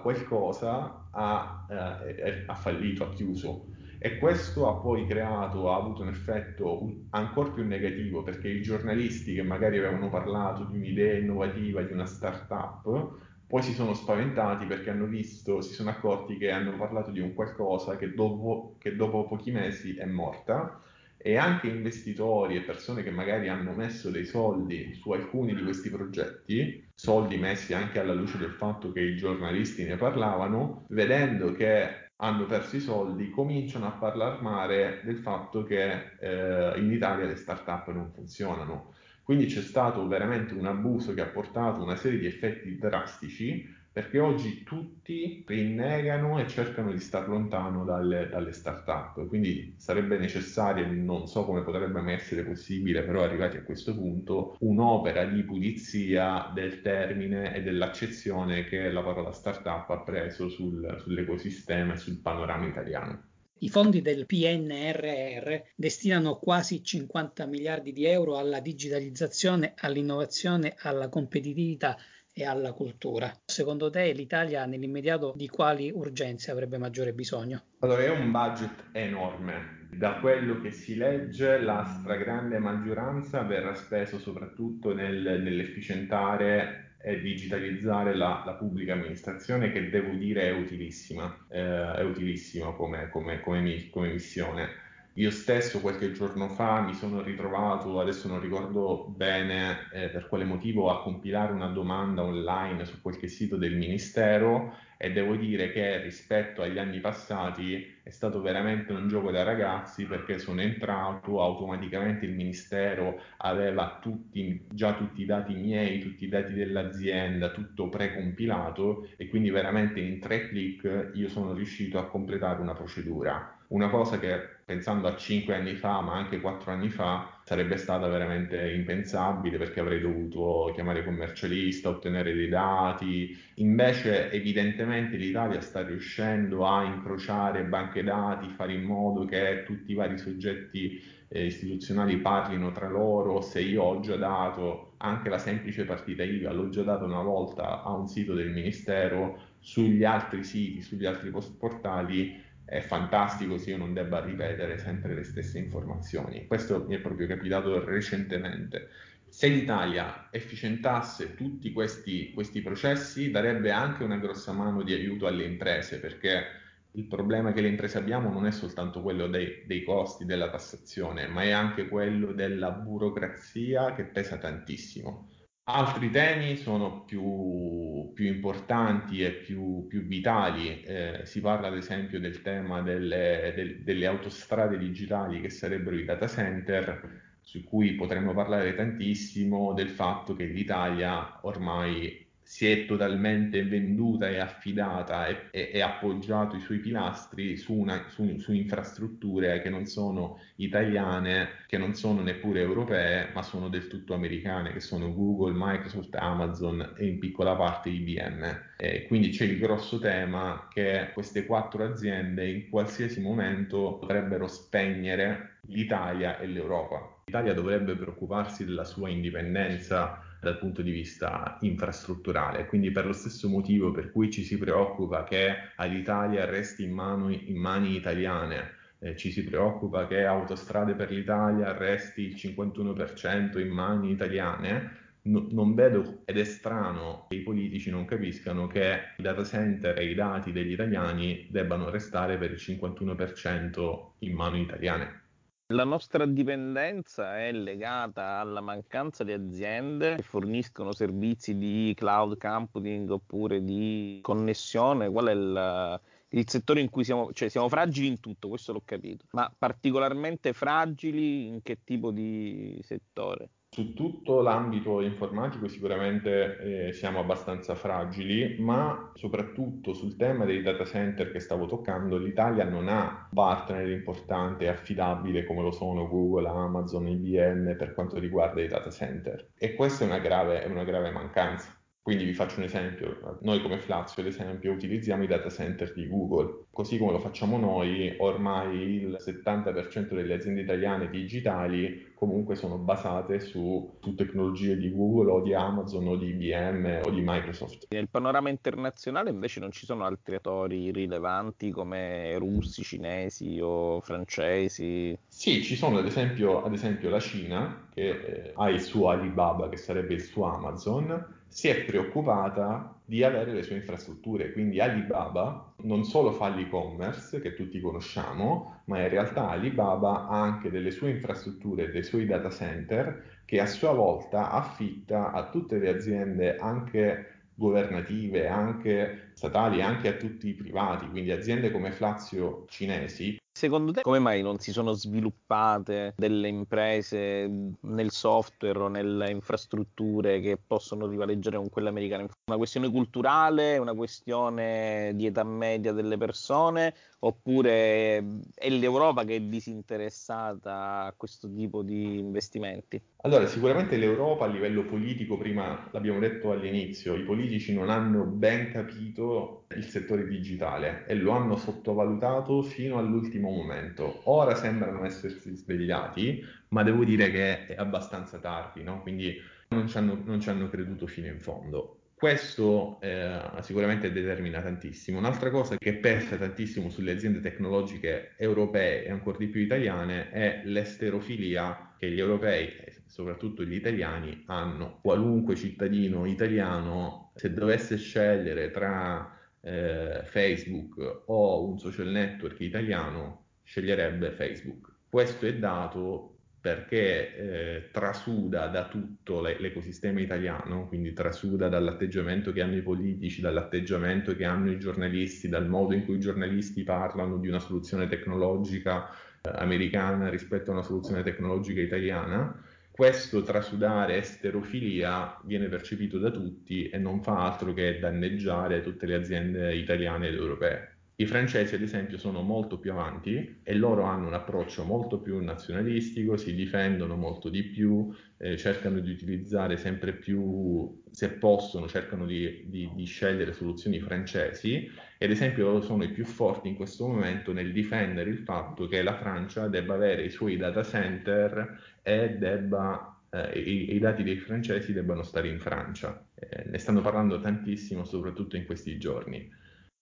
qualcosa 0.01 1.02
ha, 1.15 1.65
eh, 1.69 2.43
ha 2.45 2.55
fallito, 2.55 3.03
ha 3.03 3.09
chiuso. 3.09 3.67
E 3.99 4.17
questo 4.17 4.67
ha 4.67 4.81
poi 4.81 5.05
creato, 5.07 5.71
ha 5.71 5.77
avuto 5.77 6.01
un 6.01 6.09
effetto 6.09 7.05
ancora 7.11 7.51
più 7.51 7.65
negativo 7.65 8.21
perché 8.21 8.49
i 8.49 8.61
giornalisti 8.61 9.33
che 9.33 9.43
magari 9.43 9.77
avevano 9.77 10.09
parlato 10.09 10.65
di 10.65 10.75
un'idea 10.75 11.17
innovativa, 11.17 11.81
di 11.81 11.93
una 11.93 12.05
startup, 12.05 13.17
poi 13.47 13.61
si 13.61 13.73
sono 13.73 13.93
spaventati 13.93 14.65
perché 14.65 14.89
hanno 14.89 15.05
visto, 15.05 15.61
si 15.61 15.73
sono 15.73 15.89
accorti 15.91 16.37
che 16.37 16.51
hanno 16.51 16.75
parlato 16.75 17.11
di 17.11 17.19
un 17.21 17.33
qualcosa 17.33 17.95
che 17.95 18.13
dopo, 18.13 18.75
che 18.79 18.95
dopo 18.95 19.25
pochi 19.27 19.51
mesi 19.51 19.95
è 19.95 20.05
morta 20.05 20.81
e 21.25 21.37
anche 21.37 21.67
investitori 21.67 22.57
e 22.57 22.63
persone 22.63 23.01
che 23.01 23.09
magari 23.09 23.47
hanno 23.47 23.71
messo 23.71 24.09
dei 24.09 24.25
soldi 24.25 24.93
su 24.93 25.09
alcuni 25.11 25.55
di 25.55 25.63
questi 25.63 25.89
progetti, 25.89 26.85
soldi 26.93 27.37
messi 27.37 27.73
anche 27.73 28.01
alla 28.01 28.13
luce 28.13 28.37
del 28.37 28.51
fatto 28.51 28.91
che 28.91 28.99
i 28.99 29.15
giornalisti 29.15 29.85
ne 29.85 29.95
parlavano, 29.95 30.85
vedendo 30.89 31.53
che 31.53 32.09
hanno 32.17 32.45
perso 32.45 32.75
i 32.75 32.81
soldi, 32.81 33.29
cominciano 33.29 33.87
a 33.87 33.91
parlare 33.91 34.41
male 34.41 35.01
del 35.05 35.17
fatto 35.17 35.63
che 35.63 36.17
eh, 36.19 36.73
in 36.77 36.91
Italia 36.91 37.25
le 37.25 37.37
start-up 37.37 37.87
non 37.93 38.11
funzionano. 38.11 38.93
Quindi 39.23 39.45
c'è 39.45 39.61
stato 39.61 40.05
veramente 40.07 40.53
un 40.53 40.65
abuso 40.65 41.13
che 41.13 41.21
ha 41.21 41.27
portato 41.27 41.81
una 41.81 41.95
serie 41.95 42.19
di 42.19 42.25
effetti 42.25 42.77
drastici 42.77 43.65
perché 43.93 44.17
oggi 44.17 44.63
tutti 44.63 45.43
rinnegano 45.45 46.39
e 46.39 46.47
cercano 46.47 46.91
di 46.91 46.99
star 46.99 47.29
lontano 47.29 47.85
dalle, 47.85 48.27
dalle 48.27 48.51
start-up, 48.51 49.27
quindi 49.27 49.75
sarebbe 49.77 50.17
necessario, 50.17 50.91
non 50.91 51.27
so 51.27 51.45
come 51.45 51.61
potrebbe 51.61 52.01
mai 52.01 52.15
essere 52.15 52.43
possibile, 52.43 53.03
però 53.03 53.21
arrivati 53.21 53.57
a 53.57 53.63
questo 53.63 53.93
punto, 53.93 54.57
un'opera 54.61 55.25
di 55.25 55.43
pulizia 55.43 56.51
del 56.55 56.81
termine 56.81 57.55
e 57.55 57.61
dell'accezione 57.61 58.65
che 58.65 58.91
la 58.91 59.03
parola 59.03 59.31
start-up 59.31 59.91
ha 59.91 59.99
preso 59.99 60.49
sul, 60.49 60.97
sull'ecosistema 60.99 61.93
e 61.93 61.97
sul 61.97 62.19
panorama 62.19 62.65
italiano. 62.65 63.25
I 63.59 63.69
fondi 63.69 64.01
del 64.01 64.25
PNRR 64.25 65.55
destinano 65.75 66.37
quasi 66.37 66.83
50 66.83 67.45
miliardi 67.45 67.93
di 67.93 68.05
euro 68.05 68.37
alla 68.37 68.59
digitalizzazione, 68.59 69.75
all'innovazione, 69.77 70.73
alla 70.79 71.07
competitività 71.07 71.95
e 72.33 72.45
alla 72.45 72.73
cultura. 72.73 73.31
Secondo 73.45 73.89
te 73.89 74.11
l'Italia 74.11 74.65
nell'immediato 74.65 75.33
di 75.35 75.47
quali 75.47 75.91
urgenze 75.93 76.51
avrebbe 76.51 76.77
maggiore 76.77 77.13
bisogno? 77.13 77.61
Allora, 77.79 78.03
è 78.03 78.09
un 78.09 78.31
budget 78.31 78.85
enorme. 78.91 79.81
Da 79.91 80.15
quello 80.15 80.59
che 80.59 80.71
si 80.71 80.95
legge, 80.95 81.59
la 81.59 81.85
stragrande 81.85 82.57
maggioranza 82.57 83.43
verrà 83.43 83.75
speso 83.75 84.17
soprattutto 84.17 84.93
nel, 84.93 85.41
nell'efficientare 85.41 86.95
e 86.99 87.19
digitalizzare 87.19 88.15
la, 88.15 88.41
la, 88.45 88.53
pubblica 88.53 88.93
amministrazione, 88.93 89.71
che 89.71 89.89
devo 89.89 90.13
dire 90.13 90.43
è 90.43 90.51
utilissima, 90.51 91.45
eh, 91.49 91.95
è 91.95 92.01
utilissima 92.01 92.71
come, 92.71 93.09
come, 93.09 93.41
come, 93.41 93.89
come 93.91 94.11
missione 94.13 94.82
io 95.17 95.29
stesso 95.29 95.79
qualche 95.79 96.11
giorno 96.11 96.49
fa 96.49 96.81
mi 96.81 96.95
sono 96.95 97.21
ritrovato, 97.21 97.99
adesso 97.99 98.27
non 98.27 98.39
ricordo 98.39 99.13
bene 99.15 99.87
eh, 99.91 100.09
per 100.09 100.27
quale 100.27 100.43
motivo, 100.43 100.89
a 100.89 101.03
compilare 101.03 101.53
una 101.53 101.67
domanda 101.67 102.23
online 102.23 102.85
su 102.85 102.99
qualche 102.99 103.27
sito 103.27 103.55
del 103.55 103.75
Ministero 103.75 104.75
e 104.97 105.11
devo 105.11 105.35
dire 105.35 105.71
che 105.71 106.01
rispetto 106.01 106.63
agli 106.63 106.79
anni 106.79 106.99
passati 106.99 107.97
è 108.01 108.09
stato 108.09 108.41
veramente 108.41 108.91
un 108.91 109.07
gioco 109.07 109.29
da 109.29 109.43
ragazzi 109.43 110.05
perché 110.05 110.39
sono 110.39 110.61
entrato, 110.61 111.43
automaticamente 111.43 112.25
il 112.25 112.33
Ministero 112.33 113.21
aveva 113.37 113.99
tutti, 114.01 114.65
già 114.71 114.95
tutti 114.95 115.21
i 115.21 115.25
dati 115.25 115.53
miei, 115.53 115.99
tutti 115.99 116.23
i 116.23 116.29
dati 116.29 116.53
dell'azienda, 116.53 117.51
tutto 117.51 117.87
precompilato 117.87 119.09
e 119.17 119.27
quindi 119.29 119.51
veramente 119.51 119.99
in 119.99 120.19
tre 120.19 120.47
clic 120.47 121.11
io 121.13 121.29
sono 121.29 121.53
riuscito 121.53 121.99
a 121.99 122.07
completare 122.07 122.61
una 122.61 122.73
procedura 122.73 123.57
una 123.73 123.89
cosa 123.89 124.19
che 124.19 124.39
pensando 124.65 125.07
a 125.07 125.15
cinque 125.15 125.55
anni 125.55 125.73
fa, 125.75 125.99
ma 126.01 126.13
anche 126.13 126.39
quattro 126.39 126.71
anni 126.71 126.89
fa, 126.89 127.39
sarebbe 127.43 127.75
stata 127.77 128.07
veramente 128.07 128.71
impensabile 128.71 129.57
perché 129.57 129.79
avrei 129.79 129.99
dovuto 129.99 130.71
chiamare 130.73 130.99
il 130.99 131.05
commercialista, 131.05 131.89
ottenere 131.89 132.33
dei 132.33 132.49
dati. 132.49 133.35
Invece, 133.55 134.29
evidentemente, 134.31 135.17
l'Italia 135.17 135.59
sta 135.59 135.83
riuscendo 135.83 136.67
a 136.67 136.83
incrociare 136.83 137.63
banche 137.63 138.03
dati, 138.03 138.47
fare 138.49 138.73
in 138.73 138.83
modo 138.83 139.25
che 139.25 139.63
tutti 139.65 139.91
i 139.91 139.95
vari 139.95 140.19
soggetti 140.19 141.01
eh, 141.27 141.45
istituzionali 141.45 142.17
parlino 142.17 142.71
tra 142.71 142.87
loro. 142.87 143.41
Se 143.41 143.59
io 143.59 143.81
ho 143.81 143.99
già 144.01 144.15
dato 144.15 144.93
anche 144.97 145.29
la 145.29 145.39
semplice 145.39 145.83
partita 145.83 146.23
IVA, 146.23 146.53
l'ho 146.53 146.69
già 146.69 146.83
dato 146.83 147.05
una 147.05 147.23
volta 147.23 147.81
a 147.81 147.91
un 147.91 148.07
sito 148.07 148.35
del 148.35 148.51
Ministero, 148.51 149.51
sugli 149.59 150.03
altri 150.03 150.43
siti, 150.43 150.81
sugli 150.81 151.05
altri 151.05 151.31
post 151.31 151.57
portali 151.57 152.51
è 152.65 152.79
fantastico 152.79 153.57
se 153.57 153.71
io 153.71 153.77
non 153.77 153.93
debba 153.93 154.23
ripetere 154.23 154.77
sempre 154.77 155.13
le 155.13 155.23
stesse 155.23 155.57
informazioni. 155.59 156.47
Questo 156.47 156.85
mi 156.87 156.95
è 156.95 156.99
proprio 156.99 157.27
capitato 157.27 157.83
recentemente. 157.83 158.89
Se 159.27 159.47
l'Italia 159.47 160.27
efficientasse 160.31 161.35
tutti 161.35 161.71
questi, 161.73 162.31
questi 162.33 162.61
processi, 162.61 163.31
darebbe 163.31 163.71
anche 163.71 164.03
una 164.03 164.17
grossa 164.17 164.51
mano 164.51 164.83
di 164.83 164.93
aiuto 164.93 165.25
alle 165.25 165.45
imprese, 165.45 165.99
perché 165.99 166.43
il 166.91 167.05
problema 167.05 167.51
che 167.51 167.61
le 167.61 167.69
imprese 167.69 167.97
abbiamo 167.97 168.29
non 168.29 168.45
è 168.45 168.51
soltanto 168.51 169.01
quello 169.01 169.27
dei, 169.27 169.63
dei, 169.65 169.83
costi 169.83 170.25
della 170.25 170.49
tassazione, 170.49 171.27
ma 171.27 171.41
è 171.41 171.49
anche 171.49 171.87
quello 171.87 172.31
della 172.31 172.69
burocrazia 172.69 173.95
che 173.95 174.03
pesa 174.03 174.37
tantissimo. 174.37 175.29
Altri 175.65 176.09
temi 176.09 176.57
sono 176.57 177.03
più, 177.05 178.11
più 178.13 178.25
importanti 178.25 179.23
e 179.23 179.31
più, 179.31 179.87
più 179.87 180.01
vitali, 180.05 180.83
eh, 180.83 181.21
si 181.25 181.39
parla 181.39 181.67
ad 181.67 181.77
esempio 181.77 182.19
del 182.19 182.41
tema 182.41 182.81
delle, 182.81 183.53
del, 183.55 183.81
delle 183.81 184.05
autostrade 184.05 184.77
digitali 184.77 185.39
che 185.39 185.49
sarebbero 185.49 185.95
i 185.97 186.03
data 186.03 186.27
center, 186.27 187.37
su 187.39 187.63
cui 187.63 187.93
potremmo 187.95 188.33
parlare 188.33 188.75
tantissimo, 188.75 189.73
del 189.73 189.89
fatto 189.89 190.35
che 190.35 190.45
l'Italia 190.45 191.39
ormai 191.43 192.22
si 192.53 192.69
è 192.69 192.85
totalmente 192.85 193.63
venduta 193.63 194.29
e 194.29 194.37
affidata 194.37 195.25
e, 195.25 195.47
e, 195.49 195.71
e 195.73 195.81
appoggiato 195.81 196.55
i 196.55 196.59
suoi 196.59 196.77
pilastri 196.77 197.57
su, 197.57 197.73
una, 197.73 198.05
su, 198.09 198.37
su, 198.37 198.53
infrastrutture 198.53 199.59
che 199.63 199.71
non 199.71 199.87
sono 199.87 200.39
italiane, 200.57 201.63
che 201.65 201.79
non 201.79 201.95
sono 201.95 202.21
neppure 202.21 202.61
europee, 202.61 203.29
ma 203.33 203.41
sono 203.41 203.69
del 203.69 203.87
tutto 203.87 204.13
americane, 204.13 204.71
che 204.71 204.81
sono 204.81 205.11
Google, 205.11 205.53
Microsoft, 205.55 206.13
Amazon 206.13 206.93
e 206.95 207.07
in 207.07 207.17
piccola 207.17 207.55
parte 207.55 207.89
IBM. 207.89 208.65
E 208.77 209.07
quindi 209.07 209.29
c'è 209.29 209.45
il 209.45 209.57
grosso 209.57 209.97
tema 209.97 210.67
che 210.71 211.09
queste 211.11 211.47
quattro 211.47 211.83
aziende 211.83 212.47
in 212.47 212.69
qualsiasi 212.69 213.19
momento 213.19 213.97
potrebbero 213.97 214.47
spegnere 214.47 215.57
l'Italia 215.69 216.37
e 216.37 216.45
l'Europa. 216.45 217.21
L'Italia 217.25 217.55
dovrebbe 217.55 217.95
preoccuparsi 217.95 218.63
della 218.63 218.83
sua 218.83 219.09
indipendenza 219.09 220.22
dal 220.43 220.59
punto 220.59 220.81
di 220.81 220.91
vista 220.91 221.57
infrastrutturale. 221.61 222.65
Quindi 222.65 222.91
per 222.91 223.05
lo 223.05 223.13
stesso 223.13 223.49
motivo 223.49 223.91
per 223.91 224.11
cui 224.11 224.29
ci 224.29 224.43
si 224.43 224.57
preoccupa 224.57 225.23
che 225.23 225.55
all'Italia 225.77 226.45
resti 226.45 226.83
in, 226.83 226.91
mano, 226.91 227.29
in 227.29 227.57
mani 227.57 227.95
italiane, 227.95 228.75
eh, 228.99 229.15
ci 229.15 229.31
si 229.31 229.43
preoccupa 229.43 230.05
che 230.07 230.25
Autostrade 230.25 230.93
per 230.93 231.11
l'Italia 231.11 231.75
resti 231.75 232.21
il 232.21 232.35
51% 232.35 233.59
in 233.59 233.69
mani 233.69 234.11
italiane, 234.11 234.97
no, 235.23 235.47
non 235.51 235.73
vedo 235.73 236.21
ed 236.25 236.37
è 236.37 236.43
strano 236.43 237.27
che 237.29 237.37
i 237.37 237.41
politici 237.41 237.89
non 237.89 238.05
capiscano 238.05 238.67
che 238.67 239.13
i 239.17 239.21
data 239.21 239.43
center 239.43 239.97
e 239.97 240.09
i 240.09 240.15
dati 240.15 240.51
degli 240.51 240.71
italiani 240.71 241.47
debbano 241.49 241.89
restare 241.89 242.37
per 242.37 242.51
il 242.51 242.57
51% 242.59 244.11
in 244.19 244.33
mani 244.33 244.61
italiane. 244.61 245.21
La 245.67 245.85
nostra 245.85 246.25
dipendenza 246.25 247.39
è 247.39 247.51
legata 247.51 248.39
alla 248.39 248.61
mancanza 248.61 249.23
di 249.23 249.31
aziende 249.31 250.15
che 250.15 250.21
forniscono 250.21 250.93
servizi 250.93 251.57
di 251.57 251.93
cloud 251.95 252.37
computing 252.37 253.09
oppure 253.09 253.63
di 253.63 254.19
connessione. 254.21 255.09
Qual 255.09 255.25
è 255.27 255.31
il, 255.31 256.01
il 256.29 256.49
settore 256.49 256.81
in 256.81 256.89
cui 256.89 257.03
siamo, 257.03 257.31
cioè 257.33 257.49
siamo 257.49 257.69
fragili 257.69 258.07
in 258.07 258.19
tutto, 258.19 258.49
questo 258.49 258.73
l'ho 258.73 258.81
capito, 258.83 259.25
ma 259.31 259.51
particolarmente 259.57 260.53
fragili 260.53 261.47
in 261.47 261.61
che 261.61 261.79
tipo 261.83 262.11
di 262.11 262.79
settore? 262.83 263.49
Su 263.73 263.95
tutto 263.95 264.41
l'ambito 264.41 265.01
informatico 265.01 265.67
sicuramente 265.67 266.89
eh, 266.89 266.93
siamo 266.93 267.17
abbastanza 267.17 267.73
fragili, 267.73 268.57
ma 268.59 269.09
soprattutto 269.15 269.95
sul 269.95 270.15
tema 270.15 270.45
dei 270.45 270.61
data 270.61 270.85
center 270.85 271.31
che 271.31 271.39
stavo 271.39 271.65
toccando, 271.65 272.19
l'Italia 272.19 272.65
non 272.65 272.87
ha 272.87 273.27
partner 273.33 273.89
importante 273.89 274.65
e 274.65 274.67
affidabile 274.67 275.43
come 275.43 275.63
lo 275.63 275.71
sono 275.71 276.07
Google, 276.07 276.49
Amazon, 276.49 277.07
IBM 277.07 277.75
per 277.75 277.95
quanto 277.95 278.19
riguarda 278.19 278.61
i 278.61 278.67
data 278.67 278.91
center. 278.91 279.53
E 279.57 279.73
questa 279.73 280.03
è 280.03 280.07
una 280.07 280.19
grave, 280.19 280.61
è 280.61 280.67
una 280.67 280.83
grave 280.83 281.09
mancanza. 281.09 281.75
Quindi 282.03 282.25
vi 282.25 282.33
faccio 282.33 282.57
un 282.57 282.65
esempio, 282.65 283.37
noi 283.43 283.61
come 283.61 283.77
Flazio 283.77 284.21
ad 284.21 284.27
esempio 284.27 284.73
utilizziamo 284.73 285.23
i 285.23 285.27
data 285.27 285.49
center 285.49 285.93
di 285.93 286.05
Google, 286.09 286.65
così 286.69 286.97
come 286.97 287.13
lo 287.13 287.19
facciamo 287.19 287.57
noi, 287.57 288.13
ormai 288.19 288.77
il 288.77 289.17
70% 289.21 290.13
delle 290.13 290.33
aziende 290.33 290.59
italiane 290.59 291.09
digitali 291.09 292.11
comunque 292.13 292.55
sono 292.55 292.77
basate 292.77 293.39
su, 293.39 293.97
su, 294.01 294.15
tecnologie 294.15 294.75
di 294.77 294.91
Google 294.91 295.31
o 295.31 295.41
di 295.41 295.53
Amazon 295.53 296.07
o 296.07 296.17
di 296.17 296.27
IBM 296.27 297.03
o 297.05 297.09
di 297.09 297.21
Microsoft. 297.23 297.87
Nel 297.89 298.09
panorama 298.09 298.49
internazionale 298.49 299.29
invece 299.29 299.61
non 299.61 299.71
ci 299.71 299.85
sono 299.85 300.03
altri 300.03 300.35
attori 300.35 300.91
rilevanti 300.91 301.71
come 301.71 302.37
russi, 302.37 302.83
cinesi 302.83 303.59
o 303.61 304.01
francesi? 304.01 305.17
Sì, 305.25 305.63
ci 305.63 305.77
sono 305.77 305.99
ad 305.99 306.05
esempio, 306.05 306.63
ad 306.63 306.73
esempio 306.73 307.09
la 307.09 307.21
Cina 307.21 307.87
che 307.93 308.09
eh, 308.09 308.51
ha 308.55 308.69
il 308.69 308.81
suo 308.81 309.07
Alibaba 309.07 309.69
che 309.69 309.77
sarebbe 309.77 310.13
il 310.13 310.21
suo 310.21 310.45
Amazon 310.45 311.41
si 311.53 311.67
è 311.67 311.83
preoccupata 311.83 312.99
di 313.05 313.23
avere 313.23 313.53
le 313.53 313.61
sue 313.61 313.75
infrastrutture. 313.75 314.51
Quindi 314.53 314.79
Alibaba 314.79 315.71
non 315.83 316.03
solo 316.03 316.31
fa 316.31 316.49
l'e-commerce 316.49 317.39
che 317.41 317.53
tutti 317.53 317.79
conosciamo, 317.79 318.81
ma 318.85 319.01
in 319.01 319.09
realtà 319.09 319.49
Alibaba 319.49 320.27
ha 320.27 320.41
anche 320.41 320.71
delle 320.71 320.89
sue 320.89 321.11
infrastrutture, 321.11 321.91
dei 321.91 322.01
suoi 322.01 322.25
data 322.25 322.49
center 322.49 323.41
che 323.45 323.59
a 323.59 323.67
sua 323.67 323.91
volta 323.91 324.49
affitta 324.49 325.31
a 325.31 325.47
tutte 325.51 325.77
le 325.77 325.89
aziende 325.89 326.57
anche 326.57 327.41
governative, 327.53 328.47
anche 328.47 329.29
statali, 329.33 329.83
anche 329.83 330.07
a 330.07 330.13
tutti 330.13 330.47
i 330.47 330.55
privati, 330.55 331.07
quindi 331.07 331.29
aziende 331.29 331.69
come 331.69 331.91
Flazio 331.91 332.65
cinesi 332.67 333.37
Secondo 333.55 333.91
te 333.91 334.01
come 334.01 334.17
mai 334.17 334.41
non 334.41 334.57
si 334.57 334.71
sono 334.71 334.93
sviluppate 334.93 336.15
delle 336.17 336.47
imprese 336.47 337.47
nel 337.81 338.09
software 338.09 338.79
o 338.79 338.87
nelle 338.87 339.29
infrastrutture 339.29 340.39
che 340.39 340.57
possono 340.57 341.05
rivaleggiare 341.05 341.57
con 341.57 341.69
quelle 341.69 341.89
americane? 341.89 342.27
Una 342.47 342.57
questione 342.57 342.89
culturale, 342.89 343.77
una 343.77 343.93
questione 343.93 345.11
di 345.13 345.27
età 345.27 345.43
media 345.43 345.93
delle 345.93 346.17
persone 346.17 346.95
oppure 347.19 348.17
è 348.55 348.69
l'Europa 348.69 349.23
che 349.23 349.35
è 349.35 349.41
disinteressata 349.41 351.03
a 351.03 351.13
questo 351.15 351.47
tipo 351.53 351.83
di 351.83 352.17
investimenti? 352.17 352.99
Allora, 353.21 353.45
sicuramente 353.47 353.97
l'Europa 353.97 354.45
a 354.45 354.47
livello 354.47 354.83
politico, 354.83 355.37
prima 355.37 355.87
l'abbiamo 355.91 356.19
detto 356.19 356.51
all'inizio, 356.51 357.15
i 357.15 357.23
politici 357.23 357.71
non 357.73 357.89
hanno 357.89 358.25
ben 358.25 358.71
capito 358.71 359.62
il 359.75 359.85
settore 359.85 360.27
digitale 360.27 361.05
e 361.07 361.15
lo 361.15 361.31
hanno 361.31 361.55
sottovalutato 361.55 362.61
fino 362.61 362.97
all'ultimo 362.97 363.49
momento. 363.49 364.21
Ora 364.25 364.55
sembrano 364.55 365.05
essersi 365.05 365.55
svegliati, 365.55 366.43
ma 366.69 366.83
devo 366.83 367.03
dire 367.03 367.29
che 367.31 367.67
è 367.67 367.75
abbastanza 367.77 368.37
tardi, 368.39 368.83
no? 368.83 369.01
quindi 369.01 369.35
non 369.69 369.87
ci, 369.87 369.97
hanno, 369.97 370.19
non 370.23 370.39
ci 370.39 370.49
hanno 370.49 370.69
creduto 370.69 371.07
fino 371.07 371.27
in 371.27 371.39
fondo. 371.39 371.97
Questo 372.23 373.01
eh, 373.01 373.37
sicuramente 373.59 374.09
determina 374.09 374.61
tantissimo. 374.61 375.17
Un'altra 375.17 375.49
cosa 375.49 375.75
che 375.75 375.95
pesa 375.95 376.37
tantissimo 376.37 376.89
sulle 376.89 377.11
aziende 377.11 377.41
tecnologiche 377.41 378.35
europee 378.37 379.03
e 379.03 379.11
ancora 379.11 379.37
di 379.37 379.47
più 379.47 379.59
italiane 379.59 380.29
è 380.29 380.61
l'esterofilia 380.63 381.95
che 381.97 382.09
gli 382.09 382.19
europei, 382.19 382.71
soprattutto 383.07 383.65
gli 383.65 383.73
italiani, 383.73 384.43
hanno. 384.45 384.99
Qualunque 385.01 385.55
cittadino 385.55 386.25
italiano, 386.25 387.31
se 387.35 387.51
dovesse 387.51 387.97
scegliere 387.97 388.71
tra 388.71 389.37
eh, 389.65 390.21
Facebook 390.25 391.23
o 391.25 391.65
un 391.65 391.79
social 391.79 392.07
network 392.07 392.59
italiano, 392.59 393.45
sceglierebbe 393.63 394.31
Facebook. 394.31 394.91
Questo 395.09 395.45
è 395.45 395.55
dato 395.55 396.33
perché 396.59 397.35
eh, 397.35 397.89
trasuda 397.91 398.67
da 398.67 398.87
tutto 398.87 399.41
l'ecosistema 399.41 400.21
italiano, 400.21 400.87
quindi 400.87 401.11
trasuda 401.11 401.67
dall'atteggiamento 401.67 402.53
che 402.53 402.61
hanno 402.61 402.77
i 402.77 402.81
politici, 402.81 403.41
dall'atteggiamento 403.41 404.33
che 404.33 404.45
hanno 404.45 404.71
i 404.71 404.79
giornalisti, 404.79 405.49
dal 405.49 405.67
modo 405.67 405.93
in 405.93 406.05
cui 406.05 406.15
i 406.15 406.19
giornalisti 406.21 406.83
parlano 406.83 407.37
di 407.37 407.49
una 407.49 407.59
soluzione 407.59 408.07
tecnologica 408.07 409.09
eh, 409.09 409.51
americana 409.55 410.29
rispetto 410.29 410.69
a 410.69 410.75
una 410.75 410.83
soluzione 410.83 411.21
tecnologica 411.21 411.81
italiana. 411.81 412.63
Questo 412.95 413.41
trasudare 413.41 414.17
esterofilia 414.17 415.41
viene 415.45 415.67
percepito 415.67 416.19
da 416.19 416.29
tutti 416.29 416.89
e 416.89 416.99
non 416.99 417.23
fa 417.23 417.43
altro 417.43 417.73
che 417.73 417.97
danneggiare 417.97 418.81
tutte 418.83 419.07
le 419.07 419.15
aziende 419.15 419.75
italiane 419.75 420.27
ed 420.27 420.35
europee. 420.35 420.97
I 421.15 421.25
francesi, 421.25 421.73
ad 421.73 421.81
esempio, 421.81 422.19
sono 422.19 422.43
molto 422.43 422.77
più 422.77 422.91
avanti 422.91 423.61
e 423.63 423.73
loro 423.73 424.03
hanno 424.03 424.27
un 424.27 424.35
approccio 424.35 424.83
molto 424.83 425.19
più 425.19 425.43
nazionalistico, 425.43 426.37
si 426.37 426.53
difendono 426.53 427.15
molto 427.15 427.49
di 427.49 427.63
più, 427.63 428.13
eh, 428.37 428.57
cercano 428.57 428.99
di 428.99 429.09
utilizzare 429.09 429.75
sempre 429.77 430.13
più, 430.13 431.01
se 431.09 431.31
possono, 431.31 431.87
cercano 431.87 432.27
di, 432.27 432.65
di, 432.67 432.91
di, 432.93 433.05
scegliere 433.05 433.53
soluzioni 433.53 433.99
francesi 434.01 434.87
ad 435.23 435.31
esempio 435.31 435.63
loro 435.63 435.81
sono 435.81 436.03
i 436.03 436.09
più 436.09 436.25
forti 436.25 436.67
in 436.67 436.75
questo 436.75 437.07
momento 437.07 437.53
nel 437.53 437.71
difendere 437.71 438.29
il 438.29 438.39
fatto 438.39 438.87
che 438.87 439.01
la 439.01 439.15
Francia 439.15 439.67
debba 439.69 439.93
avere 439.93 440.25
i 440.25 440.29
suoi 440.29 440.57
data 440.57 440.83
center 440.83 441.92
e 442.03 442.37
debba, 442.37 443.19
eh, 443.29 443.59
i, 443.59 443.95
i, 443.95 443.99
dati 443.99 444.21
dei 444.23 444.37
francesi 444.37 444.93
debbano 444.93 445.23
stare 445.23 445.47
in 445.47 445.59
Francia. 445.59 446.23
Eh, 446.35 446.65
ne 446.65 446.77
stanno 446.77 447.01
parlando 447.01 447.39
tantissimo, 447.39 448.03
soprattutto 448.03 448.57
in 448.57 448.65
questi 448.65 448.97
giorni. 448.99 449.49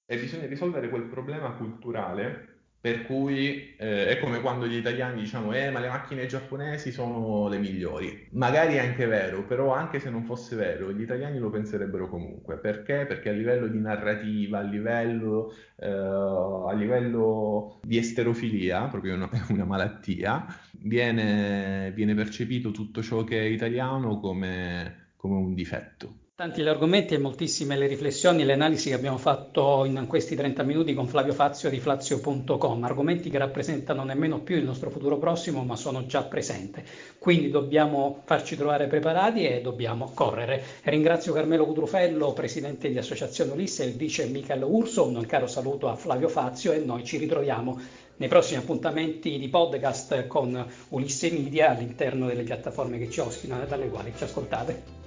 e 0.05 0.19
bisogna 0.19 0.47
risolvere 0.47 0.89
quel 0.89 1.03
problema 1.03 1.51
culturale 1.53 2.60
per 2.81 3.03
cui 3.03 3.75
eh, 3.77 4.07
è 4.07 4.19
come 4.19 4.41
quando 4.41 4.65
gli 4.65 4.75
italiani 4.75 5.21
diciamo, 5.21 5.53
eh, 5.53 5.69
ma 5.69 5.79
le 5.79 5.87
macchine 5.87 6.25
giapponesi 6.25 6.91
sono 6.91 7.47
le 7.47 7.59
migliori. 7.59 8.27
Magari 8.31 8.73
è 8.73 8.79
anche 8.79 9.05
vero, 9.05 9.45
però 9.45 9.71
anche 9.71 9.99
se 9.99 10.09
non 10.09 10.23
fosse 10.23 10.55
vero, 10.55 10.91
gli 10.91 11.01
italiani 11.01 11.37
lo 11.37 11.51
penserebbero 11.51 12.09
comunque. 12.09 12.57
Perché? 12.57 13.05
Perché 13.05 13.29
a 13.29 13.33
livello 13.33 13.67
di 13.67 13.77
narrativa, 13.79 14.57
a 14.57 14.63
livello, 14.63 15.53
eh, 15.75 15.87
a 15.87 16.73
livello 16.73 17.79
di 17.83 17.97
esterofilia, 17.97 18.87
proprio 18.87 19.13
una, 19.13 19.29
una 19.49 19.65
malattia, 19.65 20.43
viene, 20.79 21.91
viene, 21.93 22.15
percepito 22.15 22.71
tutto 22.71 23.03
ciò 23.03 23.23
che 23.23 23.39
è 23.39 23.43
italiano 23.43 24.19
come, 24.19 25.11
come 25.17 25.35
un 25.35 25.53
difetto. 25.53 26.20
Tanti 26.41 26.63
gli 26.63 26.67
argomenti 26.67 27.13
e 27.13 27.19
moltissime 27.19 27.77
le 27.77 27.85
riflessioni 27.85 28.41
e 28.41 28.45
le 28.45 28.53
analisi 28.53 28.89
che 28.89 28.95
abbiamo 28.95 29.19
fatto 29.19 29.85
in 29.85 30.05
questi 30.07 30.35
30 30.35 30.63
minuti 30.63 30.95
con 30.95 31.05
Flavio 31.05 31.33
Fazio 31.33 31.69
di 31.69 31.79
Flazio.com, 31.79 32.83
argomenti 32.83 33.29
che 33.29 33.37
rappresentano 33.37 34.03
nemmeno 34.03 34.39
più 34.39 34.55
il 34.55 34.63
nostro 34.63 34.89
futuro 34.89 35.19
prossimo 35.19 35.63
ma 35.63 35.75
sono 35.75 36.07
già 36.07 36.23
presenti, 36.23 36.81
quindi 37.19 37.51
dobbiamo 37.51 38.23
farci 38.25 38.55
trovare 38.55 38.87
preparati 38.87 39.45
e 39.45 39.61
dobbiamo 39.61 40.13
correre. 40.15 40.63
Ringrazio 40.85 41.31
Carmelo 41.31 41.67
Cudrufello, 41.67 42.33
presidente 42.33 42.89
di 42.89 42.97
Associazione 42.97 43.51
Ulisse 43.51 43.83
e 43.83 43.89
il 43.89 43.93
vice 43.93 44.25
Michael 44.25 44.63
Urso, 44.63 45.05
un 45.05 45.23
caro 45.27 45.45
saluto 45.45 45.89
a 45.89 45.95
Flavio 45.95 46.27
Fazio 46.27 46.71
e 46.71 46.79
noi 46.79 47.03
ci 47.03 47.17
ritroviamo 47.17 47.79
nei 48.15 48.29
prossimi 48.29 48.59
appuntamenti 48.59 49.37
di 49.37 49.47
podcast 49.47 50.25
con 50.25 50.65
Ulisse 50.89 51.29
Media 51.29 51.69
all'interno 51.69 52.25
delle 52.25 52.41
piattaforme 52.41 52.97
che 52.97 53.11
ci 53.11 53.19
ospitano 53.19 53.61
e 53.61 53.67
dalle 53.67 53.89
quali 53.89 54.11
ci 54.17 54.23
ascoltate. 54.23 55.00